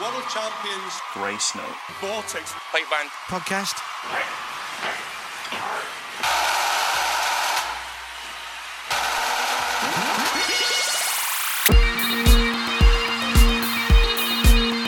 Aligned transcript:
World 0.00 0.24
champions. 0.28 1.00
Grace 1.12 1.54
Note. 1.54 1.76
Vortex. 2.00 2.52
Pipe 2.72 2.90
band. 2.90 3.08
podcast. 3.28 3.78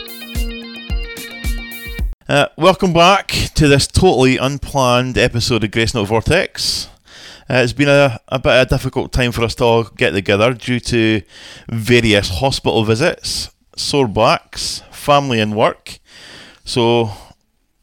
Uh, 2.27 2.47
welcome 2.57 2.93
back 2.93 3.27
to 3.53 3.67
this 3.67 3.85
totally 3.85 4.37
unplanned 4.37 5.17
episode 5.17 5.61
of 5.61 5.71
Grace 5.71 5.93
Note 5.93 6.05
Vortex. 6.05 6.87
Uh, 7.49 7.55
it's 7.55 7.73
been 7.73 7.89
a, 7.89 8.17
a 8.29 8.39
bit 8.39 8.53
of 8.53 8.65
a 8.67 8.69
difficult 8.69 9.11
time 9.11 9.33
for 9.33 9.43
us 9.43 9.55
to 9.55 9.63
all 9.65 9.83
get 9.83 10.11
together 10.11 10.53
due 10.53 10.79
to 10.79 11.21
various 11.67 12.29
hospital 12.29 12.85
visits, 12.85 13.51
sore 13.75 14.07
backs, 14.07 14.81
family, 14.89 15.41
and 15.41 15.53
work. 15.53 15.99
So 16.63 17.11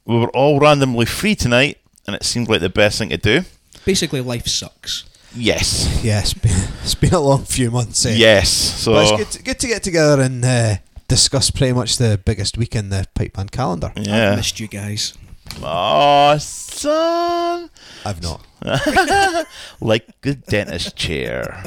we 0.07 0.17
were 0.17 0.31
all 0.31 0.59
randomly 0.59 1.05
free 1.05 1.35
tonight, 1.35 1.77
and 2.07 2.17
it 2.17 2.25
seemed 2.25 2.49
like 2.49 2.63
the 2.63 2.71
best 2.71 2.99
thing 2.99 3.11
to 3.11 3.19
do. 3.19 3.43
Basically, 3.85 4.23
life 4.23 4.47
sucks. 4.47 5.05
Yes. 5.37 6.03
Yeah, 6.03 6.21
it's 6.21 6.33
been, 6.33 6.53
it's 6.83 6.95
been 6.95 7.13
a 7.13 7.21
long 7.21 7.45
few 7.45 7.71
months. 7.71 8.07
Eh? 8.07 8.15
Yes. 8.17 8.49
So 8.51 8.95
But 8.95 9.03
it's 9.03 9.19
good 9.19 9.31
to, 9.33 9.43
good 9.43 9.59
to 9.61 9.67
get 9.67 9.83
together 9.83 10.23
and 10.23 10.43
uh, 10.43 10.77
discuss 11.11 11.51
pretty 11.51 11.73
much 11.73 11.99
the 11.99 12.21
biggest 12.25 12.57
week 12.57 12.77
in 12.77 12.89
the 12.89 13.05
pipe 13.15 13.33
band 13.33 13.51
calendar. 13.51 13.93
I 13.97 14.01
yeah. 14.01 14.37
missed 14.37 14.61
you 14.61 14.69
guys. 14.69 15.13
Oh, 15.61 16.39
son. 16.39 17.69
I've 18.07 18.23
not. 18.23 18.47
like 19.81 20.07
the 20.23 20.37
dentist 20.37 20.95
chair. 20.97 21.65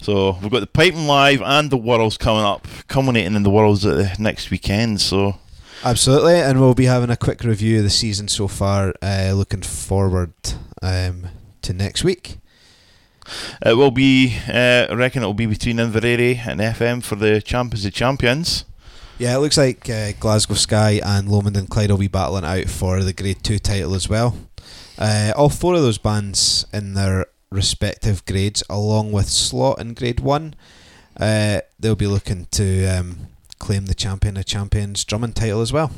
So 0.00 0.38
we've 0.40 0.50
got 0.50 0.60
the 0.60 0.66
Piping 0.66 1.06
Live 1.06 1.42
and 1.42 1.70
the 1.70 1.76
Worlds 1.76 2.16
coming 2.16 2.42
up, 2.42 2.66
culminating 2.88 3.34
in 3.34 3.42
the 3.42 3.50
Worlds 3.50 3.84
at 3.84 3.96
the 3.96 4.16
next 4.18 4.50
weekend. 4.50 5.02
So 5.02 5.34
Absolutely, 5.84 6.40
and 6.40 6.58
we'll 6.58 6.74
be 6.74 6.86
having 6.86 7.10
a 7.10 7.16
quick 7.16 7.44
review 7.44 7.78
of 7.78 7.84
the 7.84 7.90
season 7.90 8.26
so 8.26 8.48
far. 8.48 8.94
Uh, 9.02 9.32
looking 9.34 9.62
forward 9.62 10.32
um, 10.80 11.26
to 11.60 11.74
next 11.74 12.02
week. 12.02 12.38
it 13.64 13.76
will 13.76 13.90
be, 13.90 14.38
uh, 14.48 14.86
I 14.88 14.94
reckon 14.94 15.22
it 15.22 15.26
will 15.26 15.34
be 15.34 15.46
between 15.46 15.76
Inveraray 15.76 16.38
and 16.46 16.58
FM 16.58 17.02
for 17.04 17.16
the 17.16 17.42
Champions 17.42 17.84
of 17.84 17.92
Champions. 17.92 18.64
Yeah, 19.18 19.34
it 19.34 19.40
looks 19.40 19.58
like 19.58 19.90
uh, 19.90 20.12
Glasgow 20.20 20.54
Skye 20.54 21.00
and 21.04 21.28
Lomond 21.28 21.56
and 21.56 21.68
Clyde 21.68 21.90
will 21.90 21.98
be 21.98 22.06
battling 22.06 22.44
out 22.44 22.68
for 22.68 23.02
the 23.02 23.12
Grade 23.12 23.42
2 23.42 23.58
title 23.58 23.94
as 23.94 24.08
well. 24.08 24.36
Uh, 24.96 25.32
all 25.36 25.48
four 25.48 25.74
of 25.74 25.82
those 25.82 25.98
bands 25.98 26.64
in 26.72 26.94
their 26.94 27.26
respective 27.50 28.24
grades, 28.26 28.62
along 28.70 29.10
with 29.10 29.28
Slot 29.28 29.80
in 29.80 29.94
Grade 29.94 30.20
1, 30.20 30.54
uh, 31.18 31.60
they'll 31.80 31.96
be 31.96 32.06
looking 32.06 32.46
to 32.52 32.86
um, 32.86 33.26
claim 33.58 33.86
the 33.86 33.94
Champion 33.94 34.36
of 34.36 34.46
Champions 34.46 35.04
drumming 35.04 35.32
title 35.32 35.62
as 35.62 35.72
well. 35.72 35.90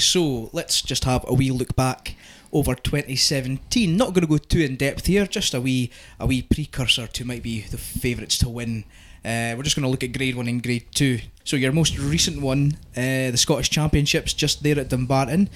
So 0.00 0.50
let's 0.52 0.82
just 0.82 1.04
have 1.04 1.24
a 1.28 1.34
wee 1.34 1.52
look 1.52 1.76
back 1.76 2.16
over 2.52 2.74
2017. 2.74 3.96
Not 3.96 4.14
going 4.14 4.22
to 4.22 4.26
go 4.26 4.38
too 4.38 4.60
in 4.60 4.74
depth 4.74 5.06
here, 5.06 5.26
just 5.26 5.54
a 5.54 5.60
wee 5.60 5.92
a 6.18 6.26
wee 6.26 6.42
precursor 6.42 7.06
to 7.06 7.24
might 7.24 7.44
be 7.44 7.60
the 7.60 7.78
favourites 7.78 8.36
to 8.38 8.48
win. 8.48 8.84
Uh, 9.24 9.54
we're 9.56 9.62
just 9.62 9.74
going 9.76 9.84
to 9.84 9.88
look 9.88 10.04
at 10.04 10.12
Grade 10.12 10.36
One 10.36 10.48
and 10.48 10.62
Grade 10.62 10.86
Two. 10.94 11.20
So 11.44 11.56
your 11.56 11.72
most 11.72 11.98
recent 11.98 12.40
one, 12.42 12.76
uh, 12.96 13.30
the 13.30 13.36
Scottish 13.36 13.70
Championships, 13.70 14.32
just 14.34 14.62
there 14.62 14.78
at 14.78 14.88
Dumbarton, 14.88 15.48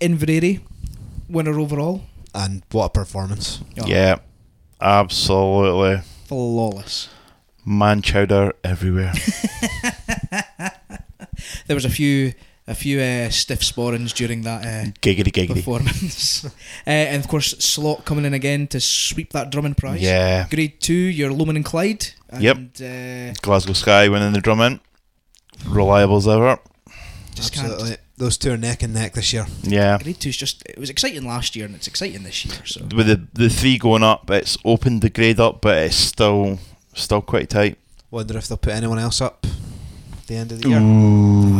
Inveraray, 0.00 0.60
winner 1.28 1.58
overall. 1.58 2.02
And 2.34 2.62
what 2.70 2.86
a 2.86 2.90
performance! 2.90 3.60
Oh, 3.80 3.86
Yeah, 3.86 4.18
absolutely. 4.80 6.02
flawless. 6.26 7.08
Man 7.64 8.02
chowder 8.02 8.52
everywhere. 8.62 9.12
There 11.66 11.74
was 11.74 11.84
a 11.84 11.90
few 11.90 12.32
a 12.68 12.74
few 12.74 13.00
uh, 13.00 13.30
stiff 13.30 13.60
sporrings 13.60 14.12
during 14.12 14.42
that. 14.42 14.64
Uh, 14.64 14.90
giggity 15.00 15.30
giggity. 15.32 15.54
performance. 15.54 16.44
uh, 16.86 16.90
and 16.90 17.22
of 17.22 17.28
course, 17.28 17.50
Slot 17.58 18.04
coming 18.04 18.24
in 18.24 18.34
again 18.34 18.66
to 18.68 18.80
sweep 18.80 19.32
that 19.32 19.50
drumming 19.50 19.74
prize. 19.74 20.00
Yeah. 20.02 20.46
Grade 20.50 20.80
two, 20.80 20.92
your 20.94 21.30
Lomond 21.32 21.56
and 21.58 21.64
Clyde. 21.64 22.08
And, 22.30 22.42
Yep. 22.42 22.56
Uh, 22.80 23.34
Glasgow 23.42 23.72
Skye 23.72 24.08
winning 24.08 24.32
the 24.32 24.40
drumming. 24.40 24.80
Reliable 25.66 26.16
as 26.18 26.28
ever. 26.28 26.58
just 27.34 27.56
Absolutely, 27.56 27.88
can't. 27.90 28.00
those 28.18 28.36
two 28.36 28.52
are 28.52 28.56
neck 28.58 28.82
and 28.82 28.92
neck 28.92 29.14
this 29.14 29.32
year. 29.32 29.46
Yeah. 29.62 29.98
Grade 30.02 30.20
two 30.20 30.28
is 30.28 30.36
just. 30.36 30.62
It 30.66 30.78
was 30.78 30.90
exciting 30.90 31.26
last 31.26 31.56
year, 31.56 31.64
and 31.66 31.74
it's 31.74 31.86
exciting 31.86 32.24
this 32.24 32.44
year. 32.44 32.56
So 32.66 32.82
With 32.94 33.06
the 33.06 33.26
the 33.32 33.48
three 33.48 33.78
going 33.78 34.02
up, 34.02 34.30
it's 34.30 34.58
opened 34.64 35.00
the 35.02 35.08
grade 35.10 35.40
up, 35.40 35.60
but 35.62 35.78
it's 35.78 35.96
still 35.96 36.58
still 36.94 37.22
quite 37.22 37.48
tight. 37.48 37.78
Wonder 38.10 38.36
if 38.36 38.48
they'll 38.48 38.58
put 38.58 38.74
anyone 38.74 38.98
else 38.98 39.20
up 39.22 39.46
at 39.46 40.26
the 40.26 40.36
end 40.36 40.52
of 40.52 40.60
the 40.60 40.68
year. 40.68 40.80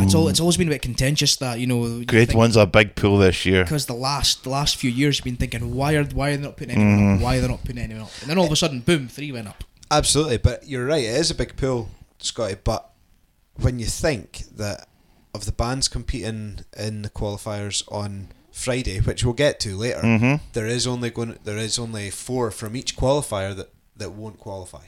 It's 0.05 0.15
all. 0.15 0.28
It's 0.28 0.41
always 0.41 0.59
been 0.59 0.69
a 0.69 0.72
bit 0.72 0.82
contentious 0.82 1.37
that 1.37 1.59
you 1.59 1.66
know. 1.66 2.03
Grade 2.05 2.34
one's 2.34 2.56
a 2.56 2.66
big 2.66 2.97
pool 2.97 3.16
this 3.16 3.47
year. 3.47 3.65
Because 3.65 3.87
the 3.87 3.94
last 3.94 4.44
the 4.44 4.50
last 4.50 4.76
few 4.76 4.91
years 4.91 5.16
you've 5.19 5.25
been 5.25 5.37
thinking 5.37 5.75
why 5.75 5.94
are 5.94 6.05
why 6.05 6.31
are 6.32 6.37
they 6.37 6.43
not 6.43 6.56
putting 6.59 6.76
anyone 6.76 6.99
Mm-hmm. 6.99 7.15
up? 7.16 7.21
Why 7.22 7.38
are 7.38 7.41
they 7.41 7.49
not 7.49 7.62
putting 7.62 7.78
anyone 7.78 8.03
up? 8.03 8.10
And 8.21 8.28
then 8.28 8.37
all 8.37 8.44
of 8.47 8.53
a 8.53 8.56
sudden, 8.56 8.81
boom, 8.81 9.09
three 9.09 9.32
went 9.32 9.49
up. 9.49 9.65
Absolutely, 9.91 10.38
but 10.38 10.66
you're 10.69 10.86
right. 10.86 11.04
It 11.04 11.16
is 11.20 11.30
a 11.30 11.34
big 11.34 11.56
pool, 11.56 11.91
Scotty. 12.19 12.56
But 12.62 12.91
when 13.54 13.78
you 13.78 13.86
think 13.86 14.44
that 14.56 14.88
of 15.34 15.44
the 15.47 15.52
bands 15.52 15.88
competing 15.88 16.60
in 16.76 17.02
the 17.02 17.10
qualifiers 17.10 17.82
on 17.92 18.28
Friday, 18.50 19.00
which 19.00 19.22
we'll 19.25 19.34
get 19.34 19.60
to 19.60 19.76
later, 19.76 20.00
Mhm. 20.00 20.41
there 20.54 20.66
is 20.66 20.86
only 20.86 21.10
going 21.10 21.38
there 21.44 21.58
is 21.58 21.78
only 21.78 22.10
four 22.10 22.50
from 22.50 22.75
each 22.75 22.96
qualifier 22.96 23.54
that 23.56 23.70
that 23.96 24.12
won't 24.12 24.38
qualify. 24.38 24.86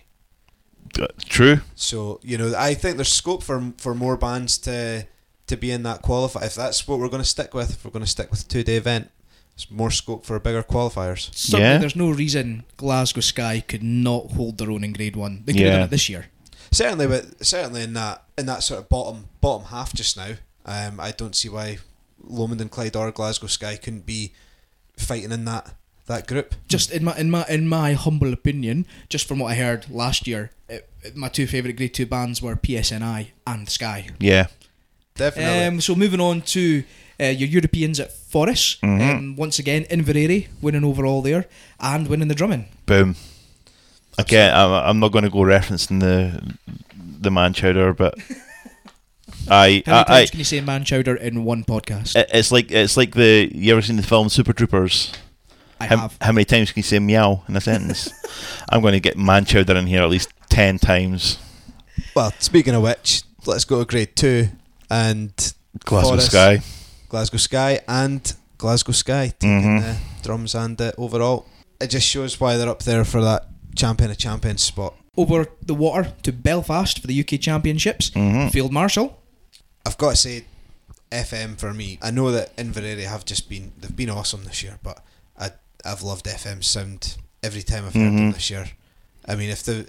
Uh, 1.01 1.07
True. 1.25 1.61
So 1.75 2.19
you 2.23 2.37
know, 2.39 2.55
I 2.57 2.75
think 2.75 2.97
there's 2.97 3.13
scope 3.13 3.43
for 3.43 3.73
for 3.79 3.95
more 3.95 4.17
bands 4.17 4.59
to 4.59 5.07
to 5.47 5.57
be 5.57 5.71
in 5.71 5.83
that 5.85 6.03
qualify. 6.03 6.45
If 6.45 6.55
that's 6.55 6.87
what 6.89 6.99
we're 6.99 7.09
going 7.09 7.23
to 7.23 7.29
stick 7.29 7.55
with, 7.55 7.71
if 7.71 7.85
we're 7.85 7.91
going 7.91 8.05
to 8.05 8.11
stick 8.11 8.31
with 8.31 8.49
two 8.49 8.63
day 8.63 8.77
event, 8.77 9.11
there's 9.59 9.71
more 9.71 9.91
scope 9.91 10.25
for 10.25 10.39
bigger 10.39 10.63
qualifiers. 10.63 11.35
Certainly, 11.35 11.67
Yeah. 11.73 11.79
there's 11.79 11.97
no 11.97 12.11
reason 12.11 12.65
Glasgow 12.77 13.21
Skye 13.21 13.61
could 13.67 13.83
not 13.83 14.31
hold 14.33 14.59
their 14.59 14.71
own 14.71 14.85
in 14.85 14.93
Grade 14.93 15.17
One. 15.17 15.43
They 15.45 15.53
could 15.53 15.63
have 15.63 15.73
done 15.73 15.83
it 15.83 15.91
this 15.91 16.09
year. 16.09 16.27
Certainly, 16.71 17.09
but 17.09 17.45
certainly 17.45 17.83
in 17.83 17.93
that 17.95 18.23
in 18.39 18.47
that 18.47 18.63
sort 18.63 18.79
of 18.81 18.89
bottom 18.89 19.27
bottom 19.41 19.67
half 19.67 19.93
just 19.93 20.17
now, 20.17 20.35
um, 20.65 21.01
I 21.01 21.11
don't 21.11 21.35
see 21.35 21.49
why 21.49 21.79
Lomond 22.23 22.61
and 22.61 22.71
Clyde 22.71 22.95
or 22.95 23.11
Glasgow 23.11 23.47
Skye 23.49 23.77
couldn't 23.77 24.07
be 24.07 24.33
fighting 24.97 25.33
in 25.33 25.45
that 25.47 25.75
that 26.07 26.27
group. 26.29 26.55
Just 26.69 26.91
in 26.93 27.03
my 27.05 27.17
in 27.19 27.31
my 27.31 27.45
in 27.49 27.69
my 27.69 27.95
humble 27.95 28.33
opinion, 28.33 28.87
just 29.09 29.27
from 29.27 29.41
what 29.41 29.51
I 29.53 29.55
heard 29.57 29.91
last 29.91 30.27
year, 30.29 30.53
it, 30.69 30.89
it- 31.03 31.17
my 31.17 31.29
two 31.29 31.47
favourite 31.49 31.77
Grade 31.77 31.95
Two 31.95 32.07
bands 32.07 32.41
were 32.43 32.55
PSNI 32.55 33.29
and 33.47 33.69
Skye. 33.69 34.11
Yeah. 34.21 34.47
Definitely. 35.17 35.65
Um, 35.65 35.81
so 35.81 35.95
moving 35.97 36.21
on 36.21 36.43
to 36.43 36.85
uh, 37.21 37.25
your 37.27 37.49
Europeans 37.49 38.01
at 38.01 38.13
Forres. 38.13 38.79
Mhm. 38.83 39.01
Um, 39.19 39.37
once 39.37 39.59
again, 39.59 39.85
Inveraray 39.91 40.49
winning 40.61 40.85
overall 40.85 41.23
there 41.23 41.47
and 41.81 42.07
winning 42.09 42.29
the 42.29 42.35
drumming. 42.35 42.67
Boom. 42.87 43.17
Again, 44.19 44.53
I'm, 44.55 44.73
I'm 44.73 44.99
not 45.01 45.13
going 45.13 45.25
to 45.25 45.31
go 45.31 45.39
referencing 45.39 46.01
the 46.01 46.55
the 47.21 47.31
man 47.31 47.53
chowder, 47.53 47.93
but 47.93 48.15
I, 49.49 49.83
How 49.87 49.93
many 49.93 49.93
I, 49.93 50.01
I 50.01 50.05
times 50.05 50.31
can 50.31 50.39
you 50.41 50.45
say 50.45 50.61
man 50.61 50.85
chowder 50.85 51.15
in 51.17 51.45
one 51.45 51.65
podcast? 51.65 52.15
it's 52.33 52.51
like 52.53 52.71
it's 52.71 52.97
like 52.97 53.15
the 53.15 53.51
you 53.55 53.73
ever 53.73 53.83
seen 53.83 53.97
the 53.97 54.03
film 54.03 54.29
Super 54.29 54.53
Troopers? 54.53 55.13
I 55.81 55.87
How, 55.87 55.97
have. 55.97 56.17
how 56.21 56.33
many 56.33 56.45
times 56.45 56.73
can 56.73 56.81
you 56.81 56.85
say 56.85 56.99
meow 56.99 57.43
in 57.49 57.57
a 57.57 57.61
sentence? 57.61 58.11
I'm 58.69 58.81
going 58.81 58.95
to 58.95 59.01
get 59.01 59.17
man 59.17 59.45
chowder 59.45 59.77
in 59.77 59.87
here 59.87 60.03
at 60.03 60.11
least 60.11 60.31
ten 60.51 60.79
times. 60.79 61.39
well, 62.17 62.33
speaking 62.41 62.75
of 62.75 62.83
which, 62.83 63.23
let's 63.47 63.65
go 63.65 63.79
to 63.79 63.85
grade 63.85 64.17
two 64.17 64.49
and 64.91 65.31
Glasgow 65.85 66.09
Forest, 66.09 66.31
Skye. 66.33 66.63
Glasgow 67.09 67.39
Skye 67.39 67.81
and 67.89 68.35
Glasgow 68.59 68.93
Skye 68.93 69.33
taking 69.39 69.63
Mhm. 69.63 69.81
the 69.83 69.97
drums 70.23 70.55
and 70.55 70.81
uh, 70.81 70.93
overall. 70.99 71.47
It 71.81 71.89
just 71.89 72.07
shows 72.07 72.39
why 72.41 72.57
they're 72.57 72.69
up 72.69 72.83
there 72.83 73.05
for 73.05 73.23
that 73.23 73.47
champion 73.77 74.11
of 74.11 74.19
champions 74.19 74.63
spot. 74.63 74.95
Over 75.17 75.47
the 75.65 75.75
water 75.75 76.13
to 76.23 76.33
Belfast 76.33 77.01
for 77.01 77.07
the 77.07 77.15
UK 77.15 77.39
Championships. 77.39 78.11
Mhm. 78.11 78.51
Field 78.53 78.73
Marshal. 78.73 79.19
I've 79.87 79.97
got 79.99 80.11
to 80.11 80.17
say, 80.17 80.45
FM 81.11 81.57
for 81.57 81.73
me. 81.73 81.99
I 82.03 82.11
know 82.11 82.31
that 82.33 82.55
Inveraray 82.57 83.05
have 83.07 83.25
just 83.25 83.49
been 83.49 83.73
they've 83.79 83.95
been 83.97 84.11
awesome 84.11 84.45
this 84.45 84.63
year, 84.63 84.79
but 84.83 85.03
I 85.39 85.51
I've 85.85 86.03
loved 86.03 86.27
FM's 86.27 86.67
sound 86.67 87.17
every 87.43 87.63
time 87.63 87.87
I've 87.87 87.95
heard 87.95 88.13
them 88.13 88.31
Mhm. 88.33 88.35
this 88.35 88.51
year. 88.51 88.71
I 89.27 89.35
mean, 89.35 89.49
if 89.51 89.63
they 89.63 89.87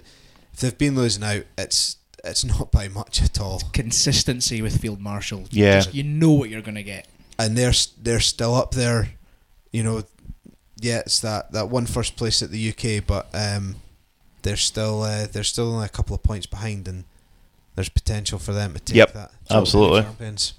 if 0.54 0.60
they've 0.60 0.78
been 0.78 0.94
losing 0.96 1.22
out, 1.24 1.44
it's 1.58 1.96
it's 2.24 2.44
not 2.44 2.70
by 2.72 2.88
much 2.88 3.22
at 3.22 3.40
all, 3.40 3.60
Consistency 3.72 4.60
with 4.62 4.80
Field 4.80 5.00
Marshal. 5.00 5.44
Yeah. 5.50 5.76
Just- 5.80 5.94
you 5.94 6.02
know 6.02 6.32
what 6.32 6.50
you're 6.50 6.62
going 6.62 6.74
to 6.76 6.82
get. 6.82 7.06
and 7.38 7.56
they're 7.56 7.72
they're 8.02 8.20
still 8.20 8.54
up 8.54 8.72
there. 8.72 9.10
You 9.72 9.82
know, 9.82 10.02
yeah, 10.80 10.98
it's 11.00 11.20
that 11.20 11.52
that 11.52 11.68
one 11.70 11.86
first 11.86 12.16
place 12.16 12.42
at 12.42 12.50
the 12.50 12.68
UK, 12.70 13.06
but 13.06 13.28
um, 13.34 13.76
they're 14.42 14.56
still 14.56 15.02
uh, 15.02 15.26
they're 15.26 15.44
still 15.44 15.72
only 15.74 15.86
a 15.86 15.88
couple 15.88 16.14
of 16.14 16.22
points 16.22 16.46
behind, 16.46 16.86
and 16.88 17.04
there's 17.76 17.88
potential 17.88 18.38
for 18.38 18.52
them 18.52 18.74
to 18.74 18.80
take 18.80 18.96
Yep, 18.96 19.12
that. 19.14 19.30
absolutely. 19.50 20.02
Champions. 20.02 20.54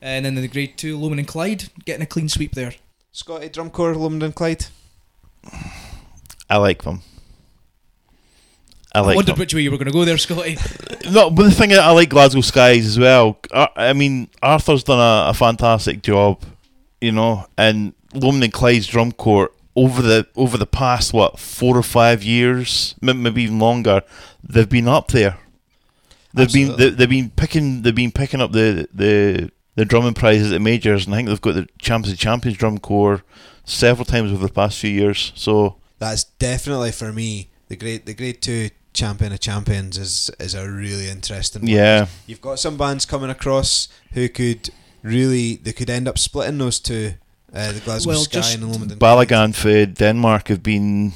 And 0.00 0.24
then 0.24 0.36
in 0.36 0.42
the 0.42 0.48
Grade 0.48 0.76
Two, 0.78 0.96
Lomond 0.98 1.18
and 1.20 1.28
Clyde 1.28 1.64
getting 1.84 2.02
a 2.02 2.06
clean 2.06 2.28
sweep 2.28 2.54
there. 2.54 2.74
Scotty 3.12 3.48
drum 3.48 3.70
corps, 3.70 3.94
Lomond 3.96 4.22
and 4.22 4.34
Clyde. 4.34 4.66
I 6.48 6.56
like 6.58 6.82
them. 6.84 7.02
I 8.96 9.12
I, 9.12 9.14
wondered 9.14 9.26
them. 9.34 9.38
which 9.38 9.54
way 9.54 9.60
you 9.60 9.70
were 9.70 9.78
going 9.78 9.86
to 9.86 9.92
go 9.92 10.04
there, 10.04 10.18
Scotty. 10.18 10.56
No, 11.10 11.30
but 11.30 11.44
the 11.44 11.50
thing 11.52 11.70
is, 11.70 11.78
I 11.78 11.92
like 11.92 12.08
Glasgow 12.08 12.40
Skye's 12.40 12.84
as 12.84 12.98
well. 12.98 13.38
I, 13.54 13.68
I 13.76 13.92
mean, 13.92 14.28
Arthur's 14.42 14.82
done 14.82 14.98
a, 14.98 15.30
a 15.30 15.34
fantastic 15.34 16.02
job, 16.02 16.42
you 17.00 17.12
know, 17.12 17.46
and 17.56 17.94
Lomond 18.12 18.42
and 18.42 18.52
Clyde's 18.52 18.88
drum 18.88 19.12
corps 19.12 19.52
over 19.76 20.02
the 20.02 20.26
over 20.34 20.56
the 20.58 20.66
past 20.66 21.12
what 21.12 21.38
four 21.38 21.76
or 21.76 21.84
five 21.84 22.24
years, 22.24 22.96
maybe 23.00 23.42
even 23.44 23.60
longer, 23.60 24.02
they've 24.42 24.68
been 24.68 24.88
up 24.88 25.08
there. 25.08 25.38
They've 26.34 26.52
been 26.52 26.70
Absolutely. 26.70 26.90
they, 26.90 26.94
they've 26.96 27.08
been 27.08 27.30
picking 27.30 27.82
they've 27.82 27.94
been 27.94 28.10
picking 28.10 28.40
up 28.40 28.50
the 28.52 28.88
the 28.92 29.50
the 29.76 29.84
drumming 29.84 30.14
prizes 30.14 30.52
at 30.52 30.60
majors, 30.60 31.06
and 31.06 31.14
I 31.14 31.18
think 31.18 31.28
they've 31.28 31.40
got 31.40 31.54
the 31.54 31.68
Champions 31.78 32.14
of 32.14 32.18
Champions 32.18 32.58
drum 32.58 32.78
corps 32.78 33.22
several 33.64 34.04
times 34.06 34.32
over 34.32 34.46
the 34.46 34.52
past 34.52 34.78
few 34.80 34.90
years. 34.90 35.32
So 35.36 35.76
That's 35.98 36.24
definitely 36.24 36.90
for 36.92 37.12
me 37.12 37.50
the 37.68 37.76
great 37.76 38.06
the 38.06 38.14
grade 38.14 38.42
two 38.42 38.70
champion 38.96 39.32
of 39.32 39.38
champions 39.40 39.98
is 39.98 40.30
is 40.40 40.54
a 40.54 40.64
really 40.68 41.08
interesting 41.10 41.62
one. 41.62 41.70
yeah, 41.70 42.06
You've 42.26 42.40
got 42.40 42.58
some 42.58 42.76
bands 42.76 43.06
coming 43.06 43.30
across 43.30 43.88
who 44.14 44.28
could 44.28 44.70
really 45.02 45.56
they 45.64 45.72
could 45.72 45.90
end 45.90 46.08
up 46.08 46.18
splitting 46.18 46.58
those 46.58 46.80
two, 46.82 47.12
uh, 47.54 47.72
the 47.72 47.80
Glasgow 47.80 48.10
Well, 48.10 48.24
Skye 48.24 48.52
and 48.54 48.62
the 48.62 48.66
Lomond. 48.66 48.92
Balagan 48.98 49.54
for 49.54 49.86
Denmark 49.86 50.48
have 50.48 50.62
been 50.62 51.12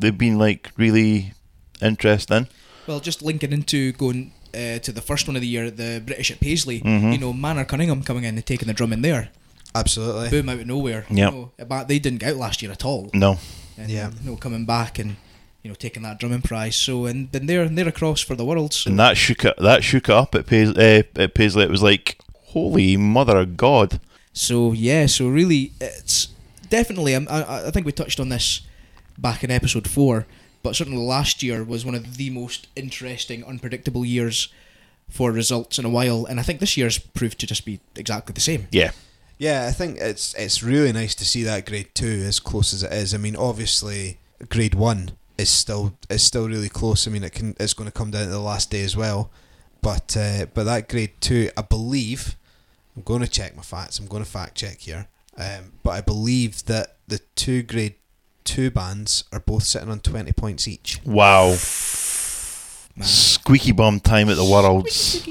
they've 0.00 0.16
been 0.18 0.38
like 0.38 0.70
really 0.78 1.32
interesting. 1.80 2.46
Well, 2.86 3.00
just 3.00 3.22
linking 3.22 3.52
into 3.52 3.92
going 3.92 4.32
uh, 4.54 4.78
to 4.78 4.92
the 4.92 5.00
first 5.02 5.26
one 5.28 5.36
of 5.36 5.42
the 5.42 5.48
year, 5.48 5.70
the 5.70 6.02
British 6.04 6.30
at 6.30 6.40
Paisley. 6.40 6.80
Mhm. 6.80 7.12
You 7.12 7.18
know, 7.18 7.32
Manor 7.32 7.64
Cunningham 7.64 8.02
coming 8.02 8.24
in 8.24 8.36
and 8.36 8.46
taking 8.46 8.68
the 8.68 8.74
drum 8.74 8.92
in 8.92 9.02
there. 9.02 9.28
Absolutely. 9.74 10.28
Boom 10.30 10.48
out 10.48 10.60
of 10.60 10.66
nowhere. 10.66 11.04
Yep. 11.10 11.32
You 11.32 11.38
know, 11.38 11.50
but 11.66 11.88
they 11.88 11.98
didn't 11.98 12.20
get 12.20 12.30
out 12.32 12.36
last 12.36 12.62
year 12.62 12.72
at 12.72 12.84
all. 12.84 13.08
No, 13.14 13.38
And, 13.78 13.90
Yeah. 13.90 14.10
You 14.22 14.30
know, 14.30 14.36
coming 14.36 14.66
back 14.66 14.98
and 14.98 15.16
you 15.62 15.70
know 15.70 15.74
taking 15.74 16.02
that 16.02 16.18
drumming 16.18 16.42
prize. 16.42 16.76
So 16.76 17.06
and 17.06 17.30
then 17.32 17.46
they're 17.46 17.68
they're 17.68 17.88
across 17.88 18.20
for 18.20 18.34
the 18.34 18.44
world. 18.44 18.72
So 18.72 18.90
and 18.90 18.98
that 18.98 19.16
shook 19.16 19.44
it. 19.44 19.54
That 19.58 19.84
shook 19.84 20.08
it 20.08 20.14
up 20.14 20.34
at 20.34 20.46
Paisley. 20.46 20.98
Uh, 20.98 21.02
at 21.16 21.34
Paisley, 21.34 21.64
it 21.64 21.70
was 21.70 21.82
like, 21.82 22.18
holy 22.46 22.96
mother 22.96 23.38
of 23.38 23.56
God! 23.56 24.00
So 24.32 24.72
yeah, 24.72 25.06
so 25.06 25.28
really, 25.28 25.72
it's 25.80 26.28
definitely. 26.68 27.14
um, 27.14 27.28
I, 27.30 27.42
I 27.42 27.66
I 27.68 27.70
think 27.70 27.86
we 27.86 27.92
touched 27.92 28.20
on 28.20 28.28
this 28.28 28.62
back 29.18 29.44
in 29.44 29.50
episode 29.50 29.88
four, 29.88 30.26
but 30.62 30.74
certainly 30.74 30.98
last 30.98 31.42
year 31.42 31.62
was 31.62 31.84
one 31.84 31.94
of 31.94 32.16
the 32.16 32.30
most 32.30 32.68
interesting, 32.74 33.44
unpredictable 33.44 34.04
years 34.04 34.48
for 35.08 35.30
results 35.30 35.78
in 35.78 35.84
a 35.84 35.90
while, 35.90 36.24
and 36.24 36.40
I 36.40 36.42
think 36.42 36.58
this 36.60 36.76
year's 36.76 36.98
proved 36.98 37.38
to 37.40 37.46
just 37.46 37.66
be 37.66 37.80
exactly 37.96 38.32
the 38.32 38.40
same. 38.40 38.66
Yeah, 38.70 38.92
Yeah, 39.38 39.66
I 39.68 39.72
think 39.72 39.98
it's 39.98 40.34
it's 40.34 40.62
really 40.62 40.92
nice 40.92 41.14
to 41.16 41.24
see 41.24 41.42
that 41.44 41.66
grade 41.66 41.94
two 41.94 42.24
as 42.26 42.40
close 42.40 42.72
as 42.72 42.82
it 42.82 42.92
is. 42.92 43.14
I 43.14 43.18
mean, 43.18 43.36
obviously, 43.36 44.18
grade 44.48 44.74
one 44.74 45.12
is 45.42 45.50
still 45.50 45.94
is 46.08 46.22
still 46.22 46.48
really 46.48 46.68
close. 46.68 47.06
I 47.06 47.10
mean, 47.10 47.24
it 47.24 47.32
can 47.32 47.54
it's 47.60 47.74
going 47.74 47.90
to 47.90 47.92
come 47.96 48.10
down 48.10 48.24
to 48.24 48.30
the 48.30 48.38
last 48.40 48.70
day 48.70 48.82
as 48.82 48.96
well, 48.96 49.30
but 49.82 50.16
uh, 50.16 50.46
but 50.54 50.64
that 50.64 50.88
grade 50.88 51.12
two, 51.20 51.50
I 51.56 51.62
believe, 51.62 52.36
I'm 52.96 53.02
going 53.02 53.20
to 53.20 53.28
check 53.28 53.54
my 53.56 53.62
facts. 53.62 53.98
I'm 53.98 54.06
going 54.06 54.24
to 54.24 54.30
fact 54.30 54.54
check 54.56 54.80
here, 54.80 55.08
um, 55.36 55.72
but 55.82 55.90
I 55.90 56.00
believe 56.00 56.64
that 56.66 56.96
the 57.08 57.18
two 57.36 57.62
grade 57.62 57.96
two 58.44 58.70
bands 58.70 59.24
are 59.32 59.40
both 59.40 59.64
sitting 59.64 59.90
on 59.90 60.00
twenty 60.00 60.32
points 60.32 60.66
each. 60.66 61.00
wow, 61.04 61.48
Man. 61.48 63.06
squeaky 63.06 63.72
bum 63.72 64.00
time 64.00 64.28
at 64.28 64.36
the 64.36 64.44
Worlds. 64.44 65.28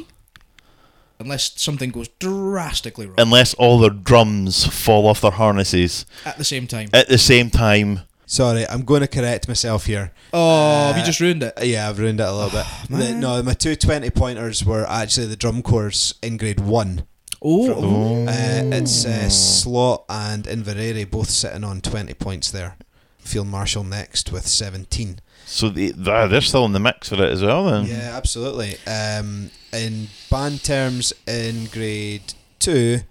Unless 1.20 1.62
something 1.62 1.92
goes 1.92 2.08
drastically 2.18 3.06
wrong 3.06 3.14
Unless 3.20 3.54
all 3.54 3.78
their 3.78 3.92
drums 3.92 4.66
fall 4.66 5.06
off 5.06 5.22
their 5.22 5.30
harnesses 5.30 6.04
at 6.26 6.40
the 6.40 6.44
same 6.44 6.66
time. 6.66 6.90
at 6.94 7.10
the 7.10 7.20
same 7.20 7.52
time. 7.52 8.00
Sorry, 8.32 8.66
I'm 8.66 8.84
going 8.86 9.02
to 9.02 9.08
correct 9.10 9.50
myself 9.50 9.88
here. 9.88 10.14
Oh, 10.32 10.88
have 10.88 10.96
Uh, 10.96 11.00
you 11.00 11.06
just 11.06 11.20
ruined 11.20 11.44
it? 11.44 11.54
Yeah, 11.64 11.90
I've 11.90 12.00
ruined 12.00 12.22
it 12.22 12.24
a 12.30 12.32
little 12.34 12.50
bit. 12.50 12.66
The- 12.90 13.14
no, 13.14 13.44
my 13.44 13.54
two 13.54 13.76
20 13.76 14.10
pointers 14.12 14.64
were 14.64 14.86
actually 14.90 15.28
the 15.28 15.36
drum 15.36 15.62
corps 15.62 16.14
in 16.24 16.38
grade 16.38 16.62
one. 16.62 17.04
Oh, 17.42 17.74
Oh. 17.74 18.26
Uh, 18.28 18.70
it's 18.78 19.04
uh, 19.06 19.28
Slot 19.28 20.06
and 20.08 20.46
Inveraray 20.46 21.12
both 21.12 21.30
sitting 21.30 21.66
on 21.66 21.82
20 21.82 22.14
points 22.14 22.50
there. 22.52 22.78
Field 23.20 23.48
Marshal 23.48 23.84
next 23.84 24.32
with 24.32 24.48
17. 24.48 25.20
So 25.46 25.68
they, 25.68 25.90
they're 25.92 26.30
they're 26.30 26.40
still 26.40 26.64
in 26.64 26.72
the 26.72 26.80
mix 26.80 27.10
for 27.10 27.16
it 27.16 27.32
as 27.34 27.42
well. 27.44 27.66
Then 27.66 27.86
Yeah, 27.88 28.14
absolutely. 28.16 28.78
Um, 28.88 29.52
in 29.74 30.08
band 30.30 30.64
terms, 30.64 31.12
in 31.28 31.66
grade 31.66 32.34
two, 32.60 33.02